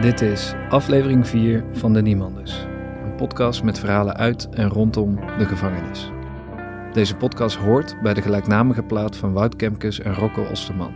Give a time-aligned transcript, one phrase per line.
[0.00, 2.66] Dit is aflevering 4 van De Niemanders,
[3.04, 6.10] een podcast met verhalen uit en rondom de gevangenis.
[6.92, 10.92] Deze podcast hoort bij de gelijknamige plaat van Wout Kemkes en Rocco Osterman.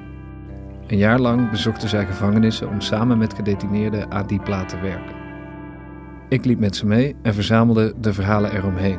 [0.87, 5.17] Een jaar lang bezochten zij gevangenissen om samen met gedetineerden aan die plaat te werken.
[6.29, 8.99] Ik liep met ze mee en verzamelde de verhalen eromheen.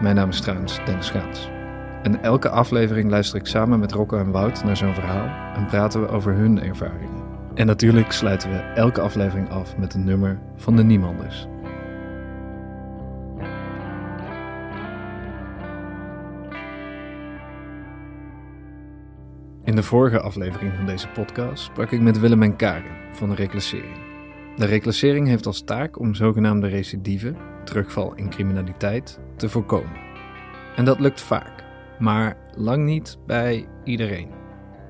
[0.00, 1.50] Mijn naam is trouwens Dennis Schaats.
[2.02, 6.00] En elke aflevering luister ik samen met Rocco en Wout naar zo'n verhaal en praten
[6.00, 7.17] we over hun ervaringen.
[7.58, 11.46] En natuurlijk sluiten we elke aflevering af met een nummer van de Niemanders.
[19.64, 23.34] In de vorige aflevering van deze podcast sprak ik met Willem en Karen van de
[23.34, 23.96] reclassering.
[24.56, 30.00] De reclassering heeft als taak om zogenaamde recidive, terugval in criminaliteit, te voorkomen.
[30.76, 31.64] En dat lukt vaak,
[31.98, 34.37] maar lang niet bij iedereen.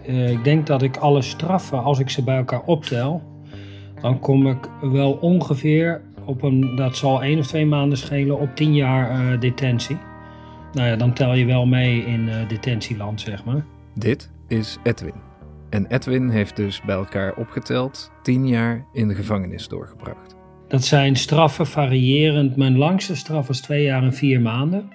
[0.09, 3.23] Uh, ik denk dat ik alle straffen, als ik ze bij elkaar optel,
[4.01, 8.57] dan kom ik wel ongeveer op een, dat zal één of twee maanden schelen, op
[8.57, 9.99] tien jaar uh, detentie.
[10.73, 13.65] Nou ja, dan tel je wel mee in uh, detentieland, zeg maar.
[13.95, 15.15] Dit is Edwin.
[15.71, 20.37] En Edwin heeft dus bij elkaar opgeteld tien jaar in de gevangenis doorgebracht.
[20.69, 22.57] Dat zijn straffen variërend.
[22.57, 24.89] Mijn langste straf was twee jaar en vier maanden.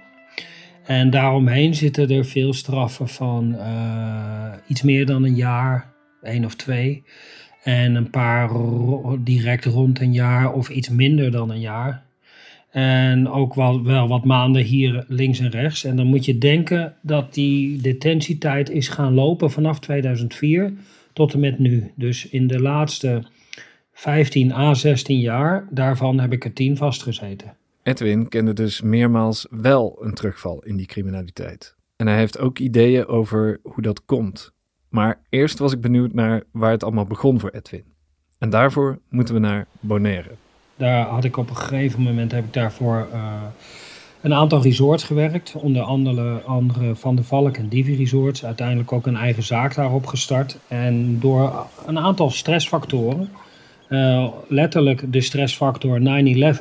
[0.84, 6.56] En daaromheen zitten er veel straffen van uh, iets meer dan een jaar, één of
[6.56, 7.03] twee.
[7.64, 8.50] En een paar
[9.20, 12.04] direct rond een jaar of iets minder dan een jaar.
[12.70, 15.84] En ook wel, wel wat maanden hier links en rechts.
[15.84, 20.73] En dan moet je denken dat die detentietijd is gaan lopen vanaf 2004
[21.14, 21.92] tot en met nu.
[21.95, 23.23] Dus in de laatste
[23.94, 27.54] 15 à 16 jaar, daarvan heb ik er 10 vastgezeten.
[27.84, 31.76] Edwin kende dus meermaals wel een terugval in die criminaliteit.
[31.95, 34.52] En hij heeft ook ideeën over hoe dat komt.
[34.89, 37.84] Maar eerst was ik benieuwd naar waar het allemaal begon voor Edwin.
[38.38, 40.30] En daarvoor moeten we naar Bonaire.
[40.76, 43.42] Daar had ik op een gegeven moment heb ik daarvoor uh,
[44.22, 45.54] een aantal resorts gewerkt.
[45.56, 48.45] Onder andere, andere Van de Valk en Divi Resorts.
[48.45, 50.58] Uiteindelijk ook een eigen zaak daarop gestart.
[50.67, 53.30] En door een aantal stressfactoren
[53.89, 56.04] uh, letterlijk de stressfactor 9-11,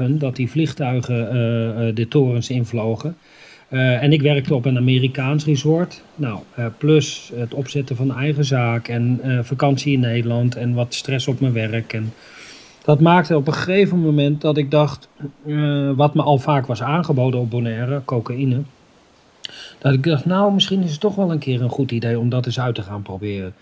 [0.09, 3.17] dat die vliegtuigen uh, de torens invlogen.
[3.69, 6.03] en ik werkte op een Amerikaans resort.
[6.15, 6.39] Nou,
[6.79, 11.53] plus het opzetten van eigen zaak en vakantie in Nederland en wat stress op mijn
[11.53, 11.93] werk.
[11.93, 12.13] En
[12.85, 15.09] dat maakte op een gegeven moment dat ik dacht,
[15.95, 18.63] wat me al vaak was aangeboden op Bonaire, cocaïne.
[19.79, 22.29] Dat ik dacht, nou, misschien is het toch wel een keer een goed idee om
[22.29, 23.55] dat eens uit te gaan proberen.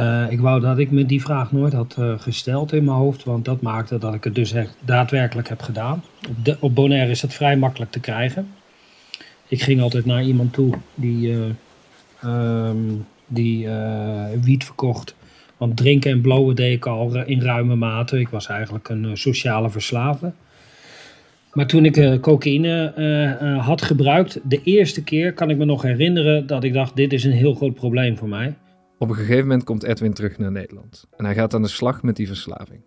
[0.00, 3.24] Uh, ik wou dat ik me die vraag nooit had uh, gesteld in mijn hoofd,
[3.24, 6.04] want dat maakte dat ik het dus echt daadwerkelijk heb gedaan.
[6.28, 8.48] Op, op Bonaire is het vrij makkelijk te krijgen.
[9.48, 11.30] Ik ging altijd naar iemand toe die,
[12.24, 13.68] uh, um, die
[14.40, 15.14] wiet verkocht.
[15.56, 18.20] Want drinken en blowen deed ik al in ruime mate.
[18.20, 20.32] Ik was eigenlijk een sociale verslaafde.
[21.52, 26.64] Maar toen ik cocaïne had gebruikt, de eerste keer kan ik me nog herinneren dat
[26.64, 28.54] ik dacht: dit is een heel groot probleem voor mij.
[29.02, 32.02] Op een gegeven moment komt Edwin terug naar Nederland en hij gaat aan de slag
[32.02, 32.80] met die verslaving.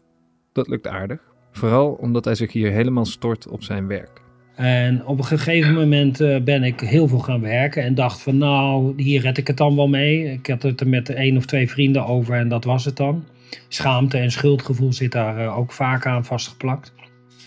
[0.54, 1.20] Dat lukt aardig,
[1.52, 4.22] vooral omdat hij zich hier helemaal stort op zijn werk.
[4.56, 8.38] En op een gegeven moment uh, ben ik heel veel gaan werken en dacht van
[8.38, 10.32] nou, hier red ik het dan wel mee.
[10.32, 13.26] Ik had het er met één of twee vrienden over en dat was het dan.
[13.68, 16.94] Schaamte en schuldgevoel zit daar uh, ook vaak aan vastgeplakt.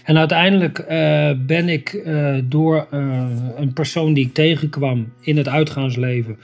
[0.04, 2.02] En uiteindelijk uh, ben ik
[2.44, 2.86] door
[3.56, 6.38] een persoon die ik tegenkwam in het uitgaansleven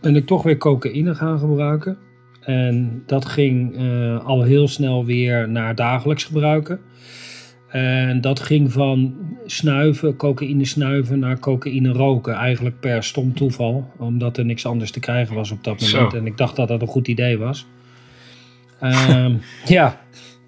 [0.00, 1.98] ben ik toch weer cocaïne gaan gebruiken.
[2.40, 6.80] En dat ging uh, al heel snel weer naar dagelijks gebruiken.
[7.68, 9.14] En dat ging van
[9.46, 12.34] snuiven, cocaïne snuiven, naar cocaïne roken.
[12.34, 16.10] Eigenlijk per stom toeval, omdat er niks anders te krijgen was op dat moment.
[16.12, 16.16] Zo.
[16.16, 17.66] En ik dacht dat dat een goed idee was.
[18.82, 19.26] Uh,
[19.64, 20.00] ja,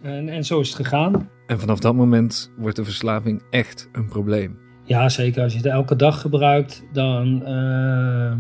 [0.03, 1.29] en, en zo is het gegaan.
[1.47, 4.59] En vanaf dat moment wordt de verslaving echt een probleem.
[4.85, 5.43] Ja, zeker.
[5.43, 7.43] Als je het elke dag gebruikt, dan...
[7.47, 8.33] Uh,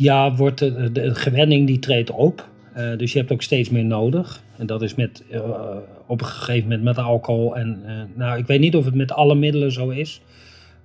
[0.00, 2.48] ja, wordt de, de, gewenning die treedt op.
[2.76, 4.42] Uh, dus je hebt ook steeds meer nodig.
[4.56, 5.40] En dat is met, uh,
[6.06, 7.56] op een gegeven moment met alcohol.
[7.56, 10.20] En uh, nou, ik weet niet of het met alle middelen zo is.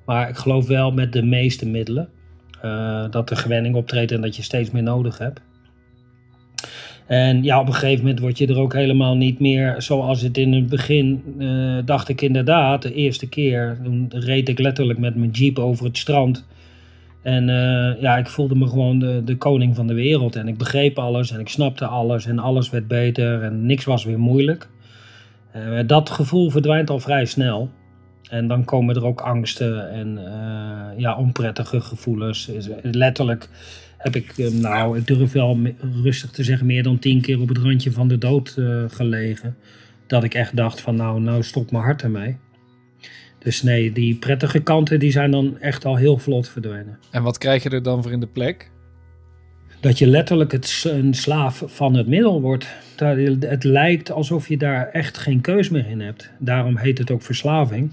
[0.05, 2.09] Maar ik geloof wel met de meeste middelen.
[3.11, 5.41] dat de gewenning optreedt en dat je steeds meer nodig hebt.
[7.07, 10.37] En ja, op een gegeven moment word je er ook helemaal niet meer zoals het
[10.37, 11.23] in het begin
[11.85, 12.81] dacht ik inderdaad.
[12.81, 16.45] De eerste keer, toen reed ik letterlijk met mijn jeep over het strand.
[17.25, 20.35] En uh, ja, ik voelde me gewoon de, de koning van de wereld.
[20.35, 24.03] En ik begreep alles en ik snapte alles en alles werd beter en niks was
[24.03, 24.67] weer moeilijk.
[25.55, 27.69] Uh, dat gevoel verdwijnt al vrij snel.
[28.29, 32.49] En dan komen er ook angsten en uh, ja, onprettige gevoelens.
[32.81, 33.49] Letterlijk
[33.97, 35.59] heb ik, nou, ik durf wel
[36.03, 38.57] rustig te zeggen, meer dan tien keer op het randje van de dood
[38.87, 39.55] gelegen.
[40.07, 42.37] dat ik echt dacht van nou, nou stopt mijn hart ermee.
[43.45, 46.99] Dus nee, die prettige kanten die zijn dan echt al heel vlot verdwenen.
[47.11, 48.69] En wat krijg je er dan voor in de plek?
[49.79, 52.67] Dat je letterlijk het, een slaaf van het middel wordt.
[53.39, 56.29] Het lijkt alsof je daar echt geen keus meer in hebt.
[56.39, 57.91] Daarom heet het ook verslaving.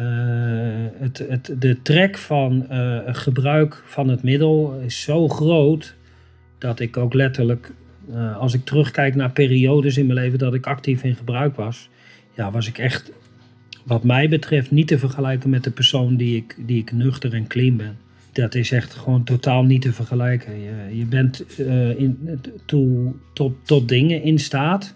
[0.00, 0.06] Uh,
[0.98, 5.94] het, het, de trek van uh, gebruik van het middel is zo groot
[6.58, 7.72] dat ik ook letterlijk,
[8.10, 11.88] uh, als ik terugkijk naar periodes in mijn leven dat ik actief in gebruik was,
[12.34, 13.12] ja, was ik echt,
[13.90, 17.46] wat mij betreft, niet te vergelijken met de persoon die ik, die ik nuchter en
[17.46, 17.96] clean ben.
[18.32, 20.60] Dat is echt gewoon totaal niet te vergelijken.
[20.60, 21.58] Je, je bent
[21.98, 24.94] in, toe, tot, tot dingen in staat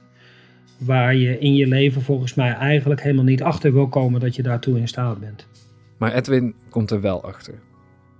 [0.78, 4.42] waar je in je leven volgens mij eigenlijk helemaal niet achter wil komen dat je
[4.42, 5.46] daartoe in staat bent.
[5.98, 7.54] Maar Edwin komt er wel achter.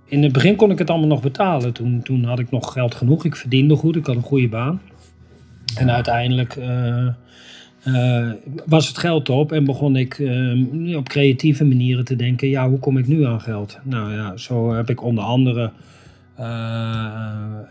[0.05, 1.73] In het begin kon ik het allemaal nog betalen.
[1.73, 3.25] Toen, toen had ik nog geld genoeg.
[3.25, 3.95] Ik verdiende goed.
[3.95, 4.81] Ik had een goede baan.
[5.75, 7.07] En uiteindelijk uh,
[7.85, 8.31] uh,
[8.65, 12.79] was het geld op en begon ik uh, op creatieve manieren te denken: ja, hoe
[12.79, 13.79] kom ik nu aan geld?
[13.83, 15.71] Nou ja, zo heb ik onder andere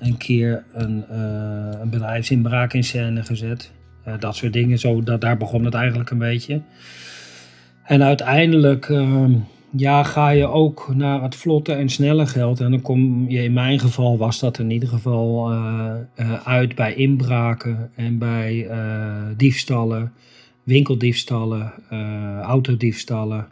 [0.00, 1.04] een keer een,
[1.80, 3.72] een bedrijfsinbraak in scène gezet.
[4.18, 4.78] Dat soort dingen.
[4.78, 6.60] Zo, dat, daar begon het eigenlijk een beetje.
[7.84, 9.26] En uiteindelijk uh,
[9.76, 12.60] ja, ga je ook naar het vlotte en snelle geld.
[12.60, 15.94] En dan kom je, in mijn geval was dat in ieder geval uh,
[16.44, 18.68] uit bij inbraken en bij
[19.36, 20.12] diefstallen,
[20.62, 21.72] winkeldiefstallen,
[22.42, 23.46] autodiefstallen.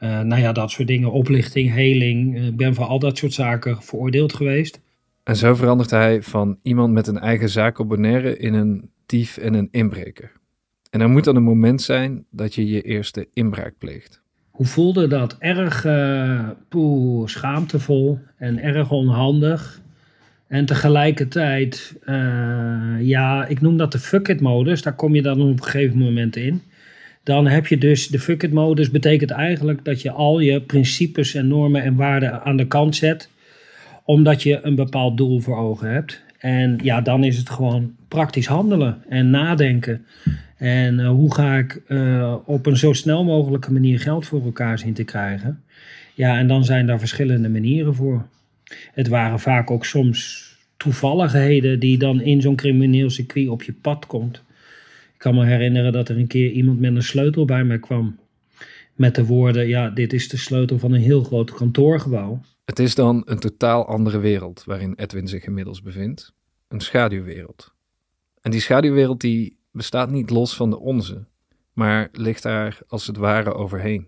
[0.00, 1.12] nou ja, dat soort dingen.
[1.12, 2.46] Oplichting, heling.
[2.46, 4.80] Ik ben voor al dat soort zaken veroordeeld geweest.
[5.24, 9.36] En zo verandert hij van iemand met een eigen zaak op Bonaire in een dief
[9.36, 10.32] en een inbreker.
[10.90, 14.24] En er moet dan een moment zijn dat je je eerste inbraak pleegt.
[14.56, 15.36] Hoe voelde dat?
[15.38, 16.48] Erg uh,
[17.24, 19.80] schaamtevol en erg onhandig.
[20.48, 24.82] En tegelijkertijd, uh, ja, ik noem dat de fuck it modus.
[24.82, 26.62] Daar kom je dan op een gegeven moment in.
[27.22, 31.34] Dan heb je dus de fuck it modus betekent eigenlijk dat je al je principes
[31.34, 33.30] en normen en waarden aan de kant zet.
[34.04, 36.22] Omdat je een bepaald doel voor ogen hebt.
[36.38, 40.06] En ja, dan is het gewoon praktisch handelen en nadenken.
[40.56, 44.78] En uh, hoe ga ik uh, op een zo snel mogelijke manier geld voor elkaar
[44.78, 45.62] zien te krijgen?
[46.14, 48.26] Ja, en dan zijn daar verschillende manieren voor.
[48.92, 54.06] Het waren vaak ook soms toevalligheden die dan in zo'n crimineel circuit op je pad
[54.06, 54.36] komt.
[55.12, 58.18] Ik kan me herinneren dat er een keer iemand met een sleutel bij mij kwam.
[58.94, 62.40] Met de woorden, ja, dit is de sleutel van een heel groot kantoorgebouw.
[62.64, 66.34] Het is dan een totaal andere wereld waarin Edwin zich inmiddels bevindt.
[66.68, 67.74] Een schaduwwereld.
[68.40, 71.24] En die schaduwwereld die bestaat niet los van de onze,
[71.72, 74.06] maar ligt daar als het ware overheen.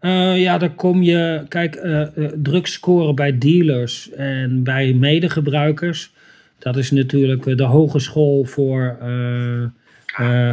[0.00, 6.12] Uh, ja, dan kom je, kijk, uh, uh, drugs scoren bij dealers en bij medegebruikers.
[6.58, 8.98] Dat is natuurlijk de hogeschool voor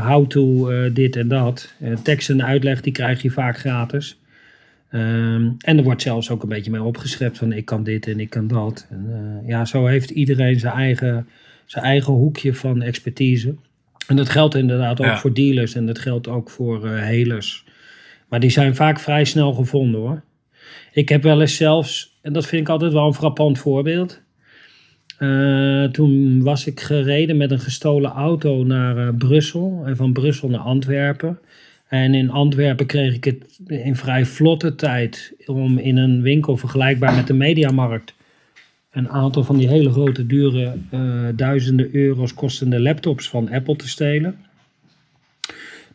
[0.01, 1.73] how to dit en dat.
[2.03, 4.19] tekst en uitleg, die krijg je vaak gratis.
[4.91, 8.19] Um, en er wordt zelfs ook een beetje mee opgeschept van ik kan dit en
[8.19, 8.87] ik kan dat.
[8.89, 11.27] En, ja, zo heeft iedereen zijn eigen
[11.65, 13.55] zijn eigen hoekje van expertise.
[14.07, 17.63] En dat geldt inderdaad ook voor dealers en dat geldt ook voor uh, helers.
[18.29, 20.23] Maar die zijn vaak vrij snel gevonden hoor.
[20.91, 24.21] Ik heb wel eens zelfs, en dat vind ik altijd wel een frappant voorbeeld.
[25.19, 30.49] Uh, toen was ik gereden met een gestolen auto naar uh, Brussel en van Brussel
[30.49, 31.39] naar Antwerpen.
[31.87, 37.15] En in Antwerpen kreeg ik het in vrij vlotte tijd om in een winkel vergelijkbaar
[37.15, 38.15] met de Mediamarkt
[38.97, 43.87] een aantal van die hele grote, dure, uh, duizenden euro's kostende laptops van Apple te
[43.87, 44.35] stelen.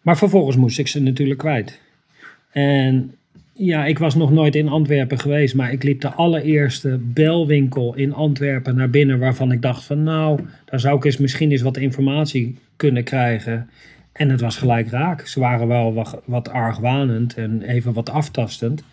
[0.02, 1.80] Maar vervolgens moest ik ze natuurlijk kwijt.
[2.50, 3.14] En
[3.52, 8.12] ja, ik was nog nooit in Antwerpen geweest, maar ik liep de allereerste belwinkel in
[8.14, 11.76] Antwerpen naar binnen waarvan ik dacht van nou, daar zou ik eens misschien eens wat
[11.76, 13.70] informatie kunnen krijgen.
[14.12, 15.26] En het was gelijk raak.
[15.26, 18.84] Ze waren wel wat, wat argwanend en even wat aftastend.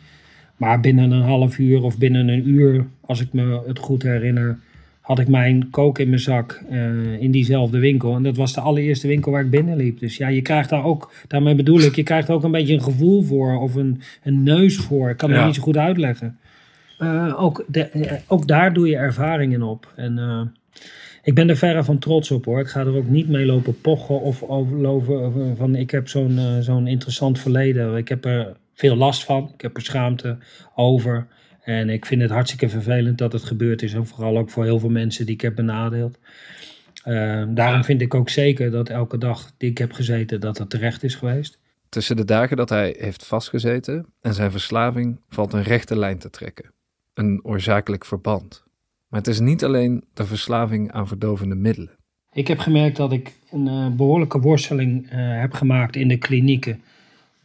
[0.59, 4.59] Maar binnen een half uur of binnen een uur, als ik me het goed herinner,
[5.01, 8.15] had ik mijn kook in mijn zak uh, in diezelfde winkel.
[8.15, 9.99] En dat was de allereerste winkel waar ik binnenliep.
[9.99, 12.81] Dus ja, je krijgt daar ook, daarmee bedoel ik, je krijgt ook een beetje een
[12.81, 15.09] gevoel voor of een, een neus voor.
[15.09, 16.37] Ik kan het niet zo goed uitleggen.
[16.99, 19.93] Uh, ook, de, uh, ook daar doe je ervaringen op.
[19.95, 20.53] En
[21.23, 22.59] ik ben er verre van trots op hoor.
[22.59, 26.87] Ik ga er ook niet mee lopen pochen of over, van ik heb zo'n zo'n
[26.87, 27.97] interessant verleden.
[27.97, 29.51] Ik heb er veel last van.
[29.53, 30.37] Ik heb er schaamte
[30.75, 31.27] over.
[31.61, 33.93] En ik vind het hartstikke vervelend dat het gebeurd is.
[33.93, 36.19] En vooral ook voor heel veel mensen die ik heb benadeeld.
[37.05, 40.69] Uh, daarom vind ik ook zeker dat elke dag die ik heb gezeten, dat het
[40.69, 41.59] terecht is geweest.
[41.89, 46.29] Tussen de dagen dat hij heeft vastgezeten en zijn verslaving valt een rechte lijn te
[46.29, 46.71] trekken.
[47.13, 48.63] Een oorzakelijk verband.
[49.07, 51.97] Maar het is niet alleen de verslaving aan verdovende middelen.
[52.33, 56.81] Ik heb gemerkt dat ik een uh, behoorlijke worsteling uh, heb gemaakt in de klinieken.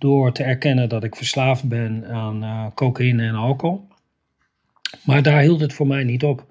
[0.05, 3.89] Door te erkennen dat ik verslaafd ben aan uh, cocaïne en alcohol.
[5.05, 6.47] Maar daar hield het voor mij niet op.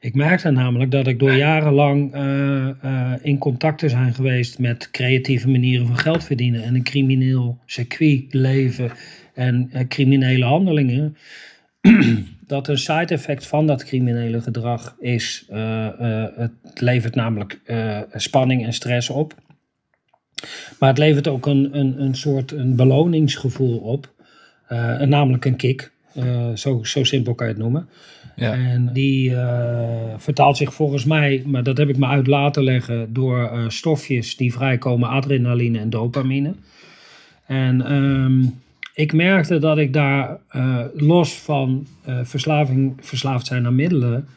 [0.00, 2.14] Ik merkte namelijk dat ik door jarenlang
[3.22, 8.90] in contact zijn geweest met creatieve manieren van geld verdienen en een crimineel circuit leven
[9.34, 11.16] en criminele handelingen
[12.46, 15.46] dat een side effect van dat criminele gedrag is,
[16.36, 17.60] het levert namelijk
[18.12, 19.34] spanning en stress op.
[20.78, 24.12] Maar het levert ook een, een, een soort een beloningsgevoel op,
[25.04, 25.92] namelijk een kick.
[26.54, 27.88] zo, zo simpel kan je het noemen.
[28.36, 28.52] Ja.
[28.52, 29.34] En die
[30.16, 34.52] vertaalt zich volgens mij, maar dat heb ik me uit laten leggen, door stofjes die
[34.52, 36.54] vrijkomen, adrenaline en dopamine.
[37.46, 38.60] En um,
[38.94, 40.38] ik merkte dat ik daar
[40.94, 41.86] los van
[42.22, 44.28] verslaving, verslaafd zijn aan middelen,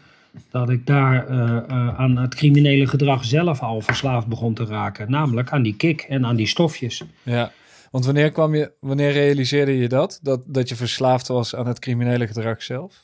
[0.51, 5.11] dat ik daar uh, aan het criminele gedrag zelf al verslaafd begon te raken.
[5.11, 7.03] Namelijk aan die kick en aan die stofjes.
[7.23, 7.51] Ja,
[7.91, 10.19] want wanneer, kwam je, wanneer realiseerde je dat?
[10.23, 10.41] dat?
[10.45, 13.03] Dat je verslaafd was aan het criminele gedrag zelf?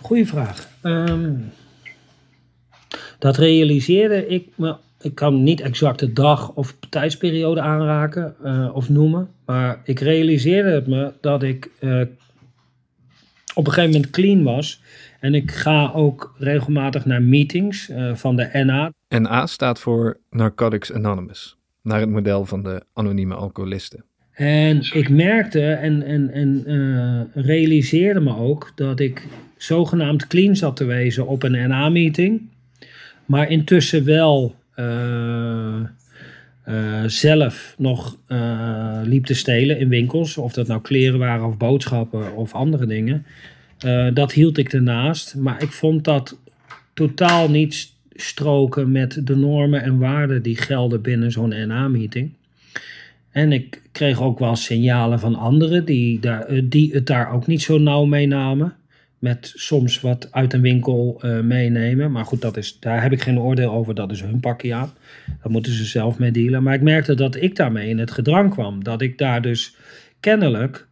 [0.00, 0.68] Goeie vraag.
[0.82, 1.52] Um,
[3.18, 8.88] dat realiseerde ik me ik kan niet exact de dag of tijdsperiode aanraken uh, of
[8.88, 9.28] noemen.
[9.44, 11.70] Maar ik realiseerde het me dat ik
[13.56, 14.80] op een gegeven moment clean was.
[15.20, 18.92] En ik ga ook regelmatig naar meetings uh, van de NA.
[19.18, 21.56] NA staat voor Narcotics Anonymous.
[21.82, 24.04] Naar het model van de anonieme alcoholisten.
[24.32, 30.84] En ik merkte en, en, en realiseerde me ook dat ik zogenaamd clean zat te
[30.84, 32.48] wezen op een NA-meeting.
[33.24, 34.54] Maar intussen wel
[36.68, 41.56] uh, zelf nog uh, liep te stelen in winkels, of dat nou kleren waren of
[41.56, 43.26] boodschappen of andere dingen,
[44.14, 45.34] dat hield ik ernaast.
[45.34, 46.38] Maar ik vond dat
[46.94, 52.32] totaal niet stroken met de normen en waarden die gelden binnen zo'n NA-meeting.
[53.30, 57.62] En ik kreeg ook wel signalen van anderen die, daar, die het daar ook niet
[57.62, 58.74] zo nauw mee namen
[59.18, 62.12] met soms wat uit een winkel uh, meenemen.
[62.12, 63.94] Maar goed, dat is, daar heb ik geen oordeel over.
[63.94, 64.92] Dat is hun pakje aan.
[65.26, 66.62] Daar moeten ze zelf mee dealen.
[66.62, 68.84] Maar ik merkte dat ik daarmee in het gedrang kwam.
[68.84, 69.76] Dat ik daar dus
[70.20, 70.85] kennelijk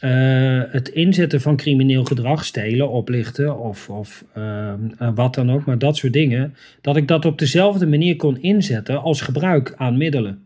[0.00, 4.74] uh, het inzetten van crimineel gedrag, stelen, oplichten of, of uh,
[5.14, 9.02] wat dan ook, maar dat soort dingen, dat ik dat op dezelfde manier kon inzetten
[9.02, 10.44] als gebruik aan middelen.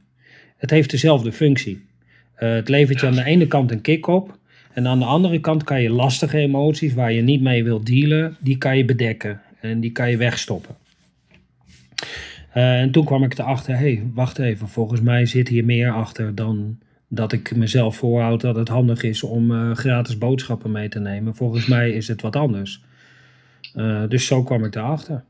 [0.56, 1.84] Het heeft dezelfde functie.
[2.34, 4.38] het levert je aan de ene kant een kick op,
[4.73, 8.37] en aan de andere kant kan je lastige emoties waar je niet mee wilt dealen,
[8.40, 10.75] die kan je bedekken en die kan je wegstoppen.
[12.52, 16.34] En toen kwam ik erachter, hé, hey, wacht even, volgens mij zit hier meer achter
[16.34, 16.78] dan
[17.14, 21.35] dat ik mezelf voorhoud dat het handig is om uh, gratis boodschappen mee te nemen.
[21.35, 22.83] Volgens mij is het wat anders.
[23.75, 25.25] Uh, dus zo kwam ik erachter.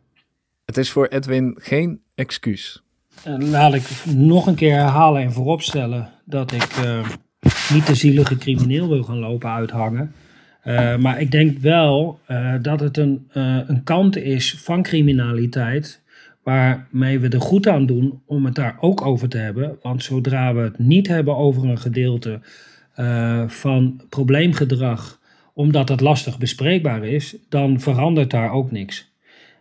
[0.64, 2.82] Het is voor Edwin geen excuus.
[3.24, 6.68] laat ik nog een keer herhalen en vooropstellen dat ik
[7.72, 10.14] niet de zielige crimineel wil gaan lopen uithangen.
[10.98, 12.20] Maar ik denk wel
[12.62, 13.28] dat het een,
[13.66, 16.02] een kant is van criminaliteit.
[16.44, 19.78] Waarmee we er goed aan doen om het daar ook over te hebben.
[19.82, 22.40] Want zodra we het niet hebben over een gedeelte
[23.46, 25.20] van probleemgedrag,
[25.54, 29.12] omdat het lastig bespreekbaar is, dan verandert daar ook niks.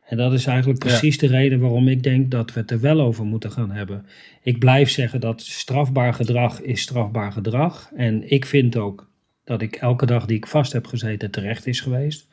[0.05, 3.01] En dat is eigenlijk precies de reden waarom ik denk dat we het er wel
[3.01, 4.05] over moeten gaan hebben.
[4.41, 7.91] Ik blijf zeggen dat strafbaar gedrag is strafbaar gedrag.
[7.95, 9.09] En ik vind ook
[9.43, 12.27] dat ik elke dag die ik vast heb gezeten terecht is geweest.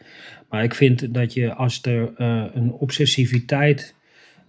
[0.49, 3.95] Maar ik vind dat je als er uh, een obsessiviteit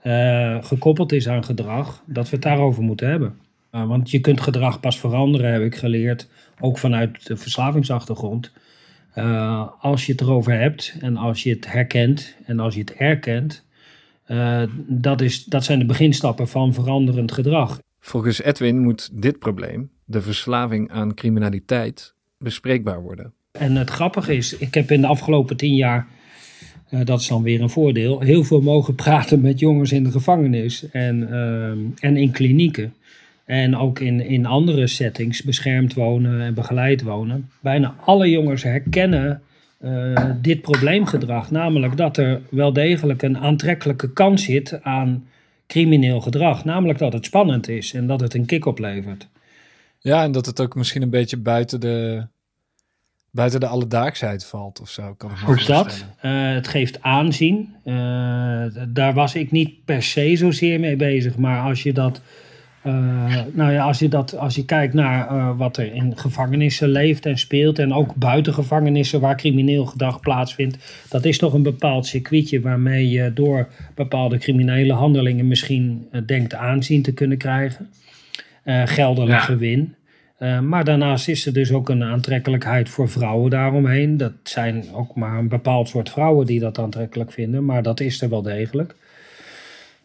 [0.04, 3.38] uh, gekoppeld is aan gedrag, dat we het daarover moeten hebben.
[3.72, 6.28] Uh, want je kunt gedrag pas veranderen, heb ik geleerd,
[6.60, 8.52] ook vanuit de verslavingsachtergrond.
[9.16, 12.94] Uh, als je het erover hebt en als je het herkent en als je het
[12.94, 13.66] erkent,
[14.88, 17.80] dat, is, dat zijn de beginstappen van veranderend gedrag.
[18.00, 23.34] Volgens Edwin moet dit probleem, de verslaving aan criminaliteit, bespreekbaar worden.
[23.52, 26.08] En het grappige is, ik heb in de afgelopen tien jaar,
[26.92, 30.12] uh, dat is dan weer een voordeel, heel veel mogen praten met jongens in de
[30.12, 31.30] gevangenis en,
[32.00, 32.94] en in klinieken.
[33.46, 37.50] En ook in, in andere settings, beschermd wonen en begeleid wonen.
[37.60, 39.42] Bijna alle jongens herkennen
[39.84, 41.52] uh, dit probleemgedrag.
[41.52, 45.28] Namelijk dat er wel degelijk een aantrekkelijke kans zit aan
[45.68, 46.66] crimineel gedrag.
[46.66, 49.28] Namelijk dat het spannend is en dat het een kick oplevert.
[50.00, 52.28] Ja, en dat het ook misschien een beetje buiten de,
[53.32, 55.14] buiten de alledaagsheid valt of zo.
[55.14, 56.06] Kan ik me dat.
[56.26, 57.76] Uh, het geeft aanzien.
[57.86, 57.94] Uh,
[58.88, 61.38] daar was ik niet per se zozeer mee bezig.
[61.38, 62.22] Maar als je dat
[62.86, 67.26] Uh, nou ja, als je, dat, als je kijkt naar wat er in gevangenissen leeft
[67.26, 70.78] en speelt, en ook buiten gevangenissen waar crimineel gedrag plaatsvindt,
[71.10, 77.02] dat is toch een bepaald circuitje waarmee je door bepaalde criminele handelingen misschien denkt aanzien
[77.02, 77.90] te kunnen krijgen.
[78.86, 79.40] geldelijk ja.
[79.40, 79.96] gewin.
[80.42, 84.18] Maar daarnaast is er dus ook een aantrekkelijkheid voor vrouwen daaromheen.
[84.18, 88.22] Dat zijn ook maar een bepaald soort vrouwen die dat aantrekkelijk vinden, maar dat is
[88.22, 88.96] er wel degelijk.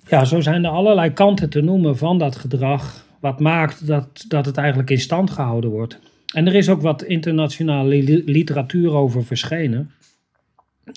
[0.08, 4.46] Ja, zo zijn er allerlei kanten te noemen van dat gedrag, wat maakt dat, dat
[4.46, 5.98] het eigenlijk in stand gehouden wordt.
[6.34, 9.90] En er is ook wat internationale literatuur over verschenen,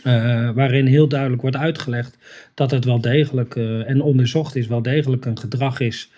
[0.03, 2.17] uh, waarin heel duidelijk wordt uitgelegd
[2.53, 6.11] dat het wel degelijk uh, en onderzocht is, wel degelijk een gedrag is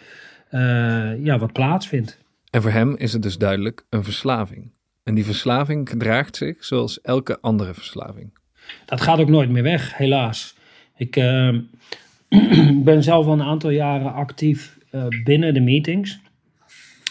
[1.19, 2.20] ja, wat plaatsvindt.
[2.51, 4.71] En voor hem is het dus duidelijk een verslaving.
[5.03, 8.37] En die verslaving gedraagt zich zoals elke andere verslaving.
[8.85, 10.55] Dat gaat ook nooit meer weg, helaas.
[10.95, 11.15] Ik,
[12.75, 16.19] ik ben zelf al een aantal jaren actief uh, binnen de meetings.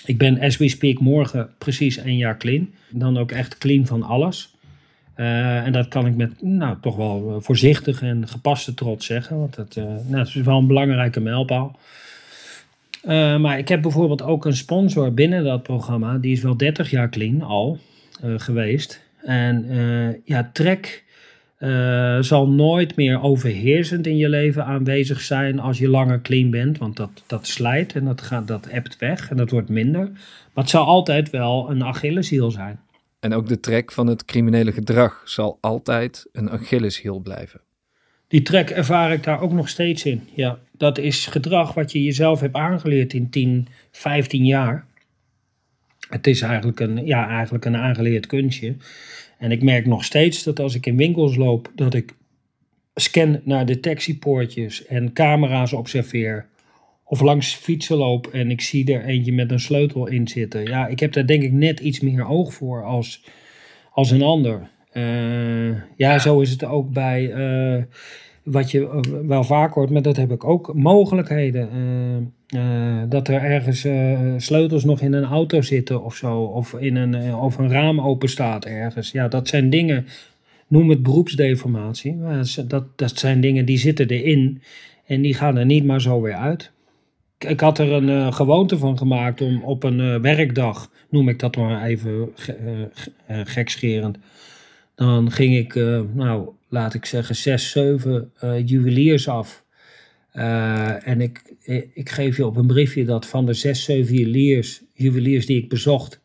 [0.04, 2.70] Ik ben, as we speak, morgen precies één jaar clean.
[2.90, 4.54] Dan ook echt clean van alles.
[5.16, 9.38] Uh, en dat kan ik met nou, toch wel eh, voorzichtig en gepaste trots zeggen.
[9.38, 9.74] Want dat,
[10.06, 11.78] nou, is wel een belangrijke mijlpaal.
[13.40, 16.18] Maar ik heb bijvoorbeeld ook een sponsor binnen dat programma.
[16.18, 17.78] Die is wel 30 jaar clean al
[18.36, 19.02] geweest.
[19.22, 19.66] En
[20.24, 21.04] ja, Trek
[22.20, 26.78] zal nooit meer overheersend in je leven aanwezig zijn als je langer clean bent.
[26.78, 30.10] Want dat, dat slijt en dat, gaat, dat ebt weg en dat wordt minder.
[30.54, 32.80] Maar het zal altijd wel een Achilleshiel zijn.
[33.20, 37.60] En ook de trek van het criminele gedrag zal altijd een Achilleshiel blijven.
[38.30, 40.28] Die trek ervaar ik daar ook nog steeds in.
[40.34, 44.86] Ja, dat is gedrag wat je jezelf hebt aangeleerd in 10, 15 jaar.
[46.08, 48.74] Het is eigenlijk een, ja, eigenlijk een aangeleerd kunstje.
[49.38, 52.14] En ik merk nog steeds dat als ik in winkels loop, dat ik
[52.94, 56.46] scan naar detectiepoortjes en camera's observeer.
[57.04, 60.64] Of langs fietsen loop en ik zie er eentje met een sleutel in zitten.
[60.64, 63.24] Ja, ik heb daar denk ik net iets meer oog voor als,
[63.92, 64.70] als een ander.
[64.92, 67.82] Uh, ja, zo is het ook bij uh,
[68.42, 71.68] wat je eh, wel vaak hoort, maar dat heb ik ook, mogelijkheden.
[73.08, 73.86] Dat er ergens
[74.44, 78.28] sleutels nog in een auto zitten of zo, of, in een, of een raam open
[78.28, 79.10] staat ergens.
[79.10, 80.06] Ja, dat zijn dingen,
[80.68, 82.16] noem het beroepsdeformatie.
[82.66, 84.62] Dat, dat zijn dingen die zitten erin
[85.06, 86.70] en die gaan er niet maar zo weer uit.
[87.38, 91.84] Ik had er een gewoonte van gemaakt om op een werkdag, noem ik dat maar
[91.84, 92.28] even
[93.26, 94.18] gekscherend,
[95.06, 95.74] dan ging ik,
[96.14, 98.32] nou, laat ik zeggen, zes, zeven
[98.64, 99.64] juweliers af.
[100.34, 101.42] Uh, en ik,
[101.94, 105.68] ik geef je op een briefje dat van de zes, zeven juweliers, juweliers die ik
[105.68, 106.20] bezocht,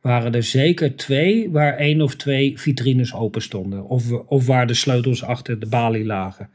[0.00, 3.84] waren er zeker twee waar één of twee vitrines open stonden.
[3.84, 6.48] Of, of waar de sleutels achter de balie lagen.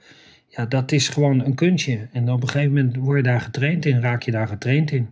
[0.48, 2.08] Ja, dat is gewoon een kunstje.
[2.12, 5.10] En op een gegeven moment word je daar getraind in, raak je daar getraind in.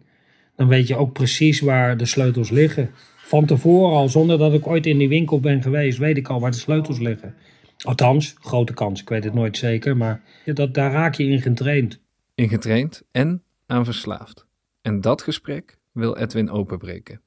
[0.55, 2.89] Dan weet je ook precies waar de sleutels liggen.
[3.31, 6.39] Van tevoren al, zonder dat ik ooit in die winkel ben geweest, weet ik al
[6.39, 7.33] waar de sleutels liggen.
[7.77, 11.99] Althans, grote kans, ik weet het nooit zeker, maar dat, daar raak je in getraind.
[12.35, 14.45] In getraind en aan verslaafd.
[14.81, 17.21] En dat gesprek wil Edwin openbreken.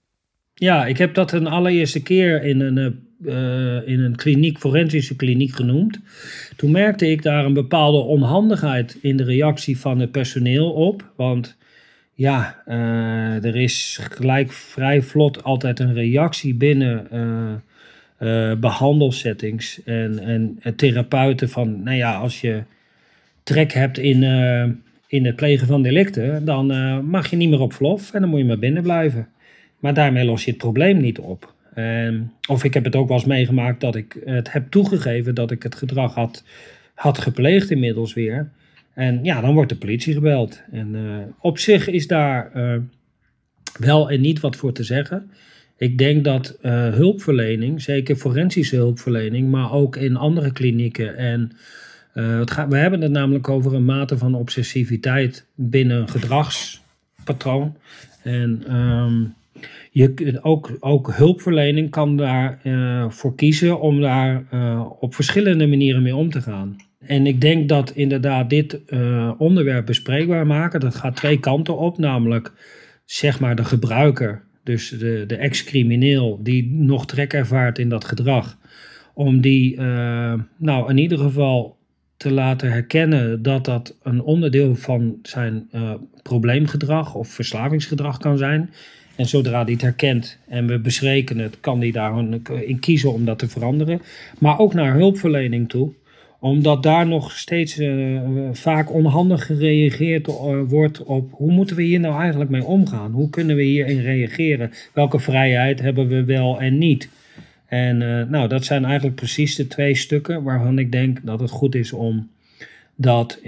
[0.54, 5.54] Ja, ik heb dat een allereerste keer in een, uh, in een kliniek, forensische kliniek
[5.54, 6.00] genoemd.
[6.56, 11.12] Toen merkte ik daar een bepaalde onhandigheid in de reactie van het personeel op.
[11.16, 11.56] Want
[12.14, 17.07] ja, uh, er is gelijk vrij vlot altijd een reactie binnen
[18.20, 22.62] uh, behandelsettings en, en therapeuten van, nou ja, als je
[23.42, 24.22] trek hebt in,
[25.07, 26.66] in het plegen van delicten, dan
[27.07, 29.29] mag je niet meer op vlof en dan moet je maar binnen blijven.
[29.79, 31.55] Maar daarmee los je het probleem niet op.
[32.48, 35.62] of ik heb het ook wel eens meegemaakt dat ik het heb toegegeven dat ik
[35.62, 36.44] het gedrag had,
[36.94, 38.50] had gepleegd inmiddels weer.
[38.94, 40.62] En ja, dan wordt de politie gebeld.
[40.70, 40.96] En
[41.40, 42.50] op zich is daar
[43.78, 45.30] wel en niet wat voor te zeggen.
[45.76, 51.52] Ik denk dat uh, hulpverlening, zeker forensische hulpverlening, maar ook in andere klinieken en
[52.68, 57.76] we hebben het namelijk over een mate van obsessiviteit binnen een gedragspatroon.
[58.22, 59.35] En um,
[59.90, 64.44] je, ook, ook hulpverlening kan daarvoor voor kiezen om daar
[65.00, 66.76] op verschillende manieren mee om te gaan.
[67.06, 71.98] En ik denk dat inderdaad dit uh, onderwerp bespreekbaar maken, dat gaat twee kanten op.
[71.98, 72.52] Namelijk
[73.04, 78.58] zeg maar de gebruiker dus de, de ex-crimineel die nog trek ervaart in dat gedrag,
[79.14, 81.76] om die uh, nou in ieder geval
[82.16, 88.70] te laten herkennen dat dat een onderdeel van zijn uh, probleemgedrag of verslavingsgedrag kan zijn.
[89.16, 93.24] En zodra die het herkent en we bespreken het, kan die daar in kiezen om
[93.24, 94.00] dat te veranderen.
[94.38, 95.92] Maar ook naar hulpverlening toe
[96.44, 98.20] omdat daar nog steeds uh,
[98.52, 103.12] vaak onhandig gereageerd uh, wordt op hoe moeten we hier nou eigenlijk mee omgaan?
[103.12, 104.70] Hoe kunnen we hierin reageren?
[104.92, 107.09] Welke vrijheid hebben we wel en niet?
[107.66, 107.98] En
[108.30, 111.92] nou, dat zijn eigenlijk precies de twee stukken waarvan ik denk dat het goed is
[111.92, 112.30] om
[112.94, 113.38] dat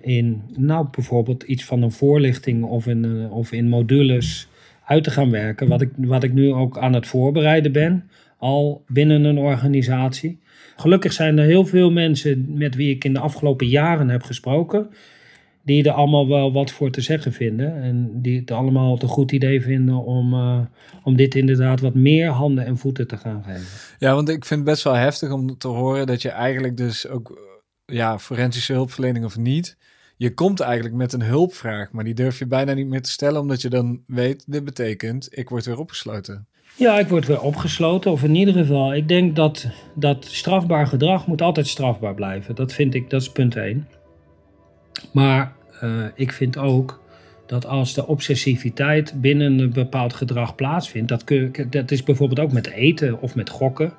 [0.00, 4.48] in, nou bijvoorbeeld iets van een voorlichting of in, of in modules
[4.86, 5.68] uit te gaan werken.
[5.68, 10.40] Wat ik, wat ik nu ook aan het voorbereiden ben, al binnen een organisatie.
[10.76, 14.90] Gelukkig zijn er heel veel mensen met wie ik in de afgelopen jaren heb gesproken,
[15.64, 17.82] die er allemaal wel wat voor te zeggen vinden.
[17.82, 20.60] En die het allemaal een goed idee vinden om, uh,
[21.02, 23.66] om dit inderdaad wat meer handen en voeten te gaan geven.
[23.98, 27.08] Ja, want ik vind het best wel heftig om te horen dat je eigenlijk dus
[27.08, 27.40] ook,
[27.84, 29.76] ja, forensische hulpverlening of niet,
[30.16, 33.40] je komt eigenlijk met een hulpvraag, maar die durf je bijna niet meer te stellen,
[33.40, 36.48] omdat je dan weet, dit betekent, ik word weer opgesloten.
[36.76, 38.10] Ja, ik word weer opgesloten.
[38.10, 42.54] Of in ieder geval, ik denk dat, dat strafbaar gedrag moet altijd strafbaar blijven.
[42.54, 43.88] Dat vind ik, dat is punt 1.
[45.12, 47.00] Maar uh, ik vind ook
[47.46, 52.52] dat als de obsessiviteit binnen een bepaald gedrag plaatsvindt, dat, kun, dat is bijvoorbeeld ook
[52.52, 53.92] met eten of met gokken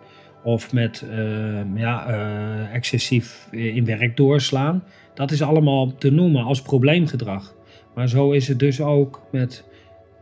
[0.44, 4.84] of met uh, ja, uh, excessief in werk doorslaan.
[5.14, 7.56] Dat is allemaal te noemen als probleemgedrag.
[7.96, 9.64] Maar zo is het dus ook met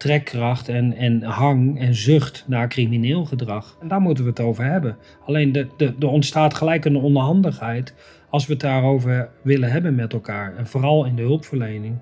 [0.01, 3.77] trekkracht en, en hang en zucht naar crimineel gedrag.
[3.81, 4.97] En daar moeten we het over hebben.
[5.25, 7.93] Alleen de, de, er ontstaat gelijk een onhandigheid
[8.29, 10.55] als we het daarover willen hebben met elkaar.
[10.57, 11.95] En vooral in de hulpverlening.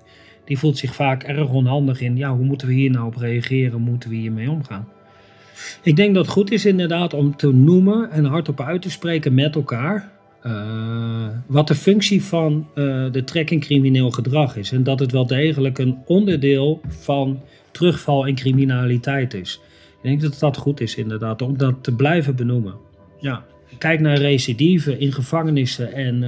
[0.44, 3.80] Die voelt zich vaak erg onhandig in, ja, hoe moeten we hier nou op reageren?
[3.80, 4.88] Moeten we hiermee omgaan?
[5.82, 9.34] Ik denk dat het goed is inderdaad om te noemen en hardop uit te spreken
[9.34, 10.10] met elkaar.
[10.46, 14.72] Uh, wat de functie van uh, de trekking crimineel gedrag is.
[14.72, 19.60] En dat het wel degelijk een onderdeel van terugval in criminaliteit is.
[20.02, 22.74] Ik denk dat dat goed is inderdaad, om dat te blijven benoemen.
[23.20, 23.44] Ja.
[23.78, 26.22] Kijk naar recidive in gevangenissen en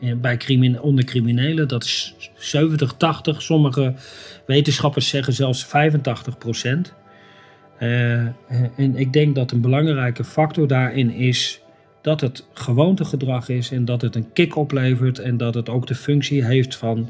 [0.00, 1.68] uh, bij crimin onder criminelen.
[1.68, 3.42] Dat is 70, 80.
[3.42, 3.94] Sommige
[4.46, 6.94] wetenschappers zeggen zelfs 85 procent.
[7.80, 8.12] Uh,
[8.76, 11.60] en ik denk dat een belangrijke factor daarin is
[12.02, 15.94] dat het gewoontegedrag is en dat het een kick oplevert en dat het ook de
[15.94, 17.08] functie heeft van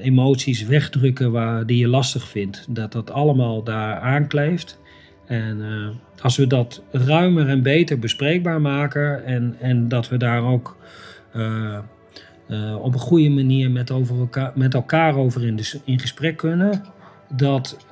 [0.00, 2.66] emoties wegdrukken waar, die je lastig vindt.
[2.68, 4.78] Dat dat allemaal daar aankleeft.
[5.26, 5.88] En uh,
[6.22, 10.76] als we dat ruimer en beter bespreekbaar maken en, en dat we daar ook
[11.36, 11.78] uh,
[12.48, 16.36] uh, op een goede manier met, over elkaar, met elkaar over in, de, in gesprek
[16.36, 16.82] kunnen,
[17.36, 17.86] dat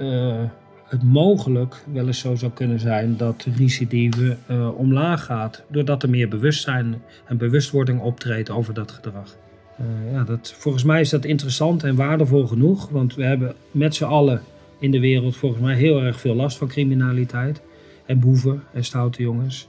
[0.84, 4.36] het mogelijk wel eens zo zou kunnen zijn dat recidive
[4.76, 9.36] omlaag gaat, doordat er meer bewustzijn en bewustwording optreedt over dat gedrag.
[9.82, 12.88] Uh, ja, dat, volgens mij is dat interessant en waardevol genoeg.
[12.88, 14.42] Want we hebben met z'n allen
[14.78, 17.62] in de wereld volgens mij heel erg veel last van criminaliteit.
[18.06, 19.68] En boeven en stoute jongens.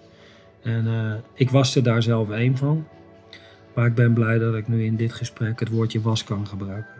[0.61, 2.87] En uh, ik was er daar zelf één van.
[3.75, 6.93] Maar ik ben blij dat ik nu in dit gesprek het woordje was kan gebruiken.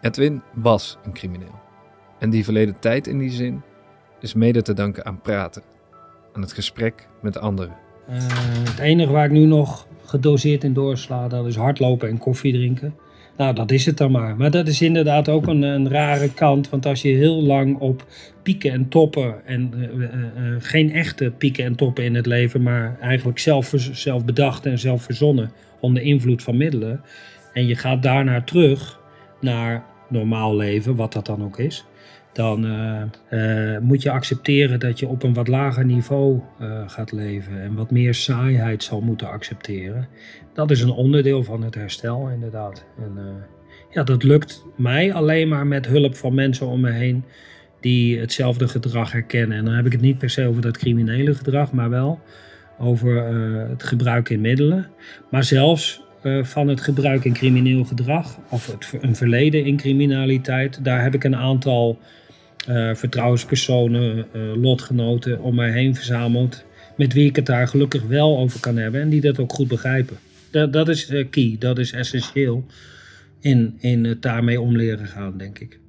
[0.00, 1.60] Edwin was een crimineel.
[2.18, 3.62] En die verleden tijd in die zin
[4.20, 5.62] is mede te danken aan praten.
[6.32, 7.76] Aan het gesprek met anderen.
[8.08, 8.16] Uh,
[8.68, 12.94] het enige waar ik nu nog gedoseerd in doorsla, dat is hardlopen en koffie drinken.
[13.36, 14.36] Nou, dat is het dan maar.
[14.36, 16.70] Maar dat is inderdaad ook een, een rare kant.
[16.70, 18.06] Want als je heel lang op
[18.42, 19.46] pieken en toppen.
[19.46, 22.62] en uh, uh, geen echte pieken en toppen in het leven.
[22.62, 25.52] maar eigenlijk zelf, zelf bedacht en zelf verzonnen.
[25.80, 27.00] onder invloed van middelen.
[27.52, 29.00] en je gaat daarna terug
[29.40, 31.84] naar normaal leven, wat dat dan ook is
[32.34, 37.12] dan uh, uh, moet je accepteren dat je op een wat lager niveau uh, gaat
[37.12, 40.08] leven en wat meer saaiheid zal moeten accepteren.
[40.54, 42.84] Dat is een onderdeel van het herstel, inderdaad.
[42.98, 43.18] En
[43.90, 47.24] ja, dat lukt mij alleen maar met hulp van mensen om me heen
[47.80, 49.58] die hetzelfde gedrag herkennen.
[49.58, 52.20] En dan heb ik het niet per se over dat criminele gedrag, maar wel
[52.78, 53.24] over
[53.68, 54.90] het gebruik in middelen.
[55.30, 56.02] Maar zelfs
[56.42, 61.24] van het gebruik in crimineel gedrag of het, een verleden in criminaliteit, daar heb ik
[61.24, 61.98] een aantal
[62.68, 66.64] uh, vertrouwenspersonen, uh, lotgenoten om mij heen verzameld.
[66.96, 69.68] Met wie ik het daar gelukkig wel over kan hebben en die dat ook goed
[69.68, 70.16] begrijpen.
[70.50, 72.64] Dat, dat is uh, key, dat is essentieel
[73.40, 75.80] in, in het daarmee om leren gaan, denk ik.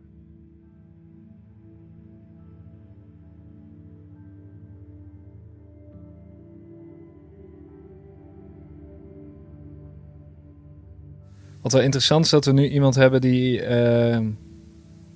[11.61, 13.61] Wat wel interessant is dat we nu iemand hebben die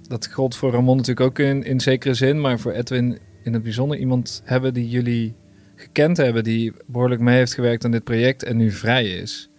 [0.09, 3.63] dat geldt voor Ramon natuurlijk ook in, in zekere zin, maar voor Edwin in het
[3.63, 5.35] bijzonder iemand hebben die jullie
[5.75, 9.49] gekend hebben, die behoorlijk mee heeft gewerkt aan dit project en nu vrij is.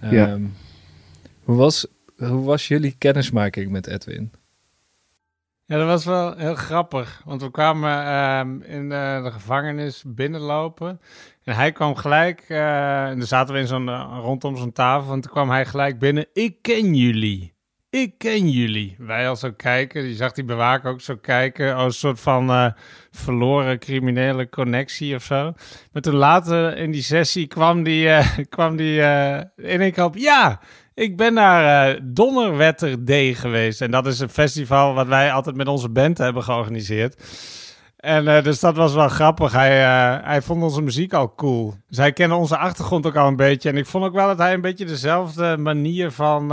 [0.00, 0.26] Ja.
[0.26, 0.42] Ehm,
[1.42, 4.32] hoe, was, hoe was jullie kennismaking met Edwin?
[5.64, 7.22] Ja, dat was wel heel grappig.
[7.24, 11.00] Want we kwamen ehm, in de gevangenis binnenlopen.
[11.44, 15.12] En hij kwam gelijk, uh, en dan zaten we in zo'n, uh, rondom zo'n tafel.
[15.12, 16.26] En toen kwam hij gelijk binnen.
[16.32, 17.51] Ik ken jullie.
[17.92, 18.96] Ik ken jullie.
[18.98, 20.02] Wij al zo kijken.
[20.02, 21.74] Je zag die bewaker ook zo kijken.
[21.74, 22.66] Als een soort van uh,
[23.10, 25.52] verloren criminele connectie of zo.
[25.92, 28.08] Maar toen later in die sessie kwam die,
[28.48, 29.00] kwam die
[29.56, 30.16] in één keer op.
[30.16, 30.60] Ja,
[30.94, 33.80] ik ben naar uh, Donnerwetter Day geweest.
[33.80, 37.22] En dat is een festival wat wij altijd met onze band hebben georganiseerd.
[37.96, 39.52] En uh, dus dat was wel grappig.
[39.52, 41.74] Hij, uh, hij vond onze muziek al cool.
[41.88, 43.68] Dus hij kende onze achtergrond ook al een beetje.
[43.68, 46.52] En ik vond ook wel dat hij een beetje dezelfde manier van...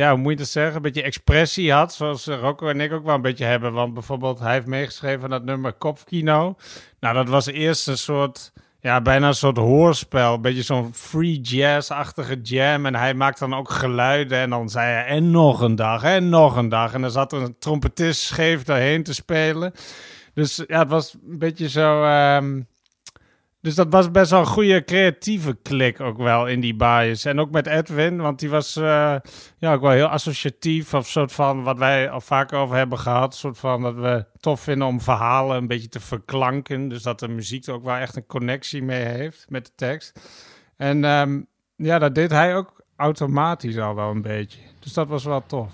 [0.00, 0.76] ja, hoe moet je dat zeggen?
[0.76, 1.94] Een beetje expressie had.
[1.94, 3.72] Zoals Rocco en ik ook wel een beetje hebben.
[3.72, 6.56] Want bijvoorbeeld, hij heeft meegeschreven aan dat nummer Kopkino.
[7.00, 10.34] Nou, dat was eerst een soort ja, bijna een soort hoorspel.
[10.34, 12.86] Een beetje zo'n free jazz-achtige jam.
[12.86, 14.38] En hij maakt dan ook geluiden.
[14.38, 16.94] En dan zei hij, en nog een dag, en nog een dag.
[16.94, 19.72] En dan zat er een trompetist scheef daarheen te spelen.
[20.34, 22.04] Dus ja, het was een beetje zo...
[22.36, 22.68] Um,
[23.60, 27.24] dus dat was best wel een goede creatieve klik ook wel in die bias.
[27.24, 29.16] En ook met Edwin, want die was uh,
[29.58, 30.94] ja, ook wel heel associatief.
[30.94, 33.34] Of soort van wat wij al vaker over hebben gehad.
[33.34, 36.88] soort van dat we tof vinden om verhalen een beetje te verklanken.
[36.88, 40.20] Dus dat de muziek er ook wel echt een connectie mee heeft met de tekst.
[40.76, 41.46] En um,
[41.76, 44.60] ja, dat deed hij ook automatisch al wel een beetje.
[44.78, 45.72] Dus dat was wel tof.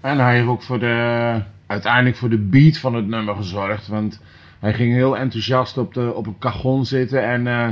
[0.00, 3.86] En hij heeft ook voor de, uiteindelijk voor de beat van het nummer gezorgd.
[3.86, 4.20] Want
[4.60, 7.68] hij ging heel enthousiast op, de, op een cajon zitten en uh,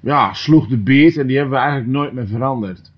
[0.00, 2.92] ja, sloeg de beat en die hebben we eigenlijk nooit meer veranderd.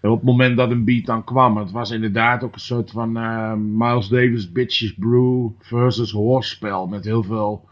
[0.00, 2.90] En op het moment dat een beat dan kwam, het was inderdaad ook een soort
[2.90, 7.68] van uh, Miles Davis Bitches Brew versus hoorspel met heel veel,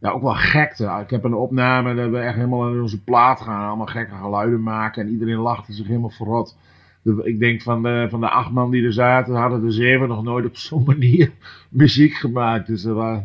[0.00, 0.98] ja ook wel gekte.
[1.02, 4.62] Ik heb een opname dat we echt helemaal in onze plaat gaan, allemaal gekke geluiden
[4.62, 6.58] maken en iedereen lachte zich helemaal verrot.
[7.22, 10.22] Ik denk van de, van de acht man die er zaten, hadden de zeven nog
[10.22, 11.32] nooit op zo'n manier
[11.70, 12.66] muziek gemaakt.
[12.66, 13.20] Dus er was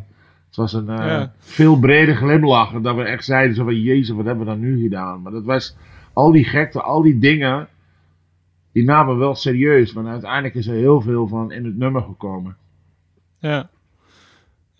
[0.52, 2.82] het was een uh, veel breder glimlach.
[2.82, 5.22] Dat we echt zeiden zo van, jezus, wat hebben we dan nu gedaan?
[5.22, 5.76] Maar dat was,
[6.14, 7.68] al die gekte, al die dingen,
[8.72, 9.94] die namen wel serieus.
[9.94, 12.56] Want uiteindelijk is er heel veel van in het nummer gekomen.
[13.40, 13.70] Ja.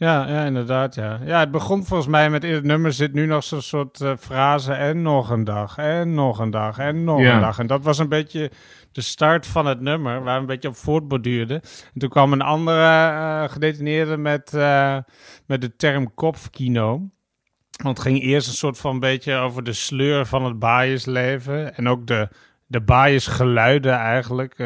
[0.02, 1.20] Ja, ja, inderdaad, ja.
[1.26, 4.12] Ja, het begon volgens mij met in het nummer zit nu nog zo'n soort uh,
[4.20, 7.60] frase en nog een dag, en nog een dag, en nog een dag.
[7.60, 8.52] En dat was een beetje
[8.92, 11.62] de start van het nummer, waar we een beetje op voortborduurden.
[11.94, 14.98] En toen kwam een andere uh, gedetineerde met, uh,
[15.46, 17.10] met de term kopfkino.
[17.84, 21.76] Want het ging eerst een soort van beetje over de sleur van het biasleven.
[21.76, 22.28] En ook de,
[22.66, 22.82] de
[23.84, 24.58] eigenlijk.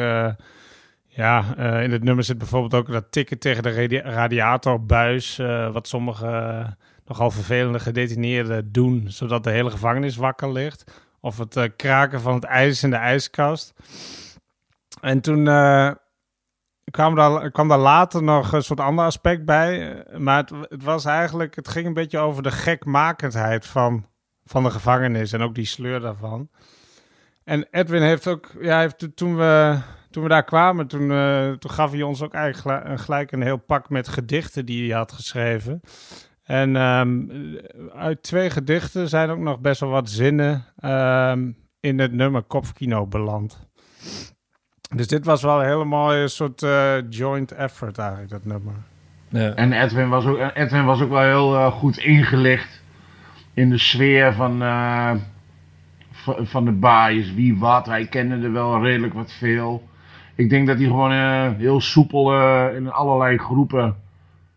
[1.16, 5.36] Ja, in het nummer zit bijvoorbeeld ook dat tikken tegen de radiatorbuis.
[5.72, 10.84] wat sommige nogal vervelende gedetineerden doen, zodat de hele gevangenis wakker ligt.
[11.20, 13.74] Of het kraken van het ijs in de ijskast.
[15.00, 15.44] En toen
[16.90, 20.02] kwam, daar, kwam daar later nog een soort ander aspect bij.
[20.18, 24.06] Maar het, het, was eigenlijk, het ging een beetje over de gekmakendheid van,
[24.44, 26.48] van de gevangenis en ook die sleur daarvan.
[27.44, 29.78] En Edwin heeft ook, ja, heeft, toen, we,
[30.16, 33.56] toen we daar kwamen, toen, uh, toen gaf hij ons ook eigenlijk gelijk een heel
[33.56, 35.80] pak met gedichten die hij had geschreven.
[36.44, 37.30] En um,
[37.94, 43.06] uit twee gedichten zijn ook nog best wel wat zinnen um, in het nummer Kopfkino
[43.06, 43.68] beland.
[44.94, 48.74] Dus dit was wel een hele mooie soort uh, joint effort eigenlijk, dat nummer.
[49.28, 49.54] Ja.
[49.54, 52.82] En Edwin was, ook, Edwin was ook wel heel uh, goed ingelicht
[53.54, 55.14] in de sfeer van, uh,
[56.40, 57.86] van de baaiers, wie wat.
[57.86, 59.94] Hij kende er wel redelijk wat veel.
[60.36, 61.12] Ik denk dat hij gewoon
[61.54, 62.34] heel soepel
[62.74, 63.96] in allerlei groepen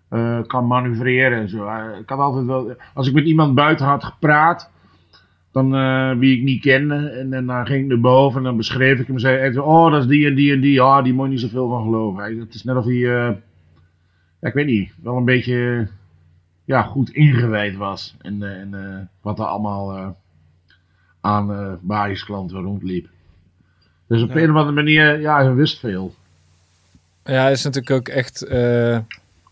[0.09, 1.67] uh, kan manoeuvreren en zo.
[1.99, 4.71] Ik had altijd wel, als ik met iemand buiten had gepraat,
[5.51, 5.69] dan
[6.19, 9.07] wie ik niet kende, en, en dan ging ik naar boven en dan beschreef ik
[9.07, 11.31] hem en zei: Oh, dat is die en die en die, ja, die moet je
[11.31, 12.39] niet zoveel van geloven.
[12.39, 13.35] Het is net of hij, ja,
[14.41, 15.87] ik weet niet, wel een beetje
[16.65, 18.15] ja, goed ingewijd was.
[18.21, 20.15] En, en wat er allemaal
[21.21, 22.15] aan uh,
[22.47, 23.09] rondliep.
[24.09, 24.35] Dus op ja.
[24.35, 26.15] een of andere manier, ja, hij wist veel.
[27.23, 28.45] Ja, hij is natuurlijk ook echt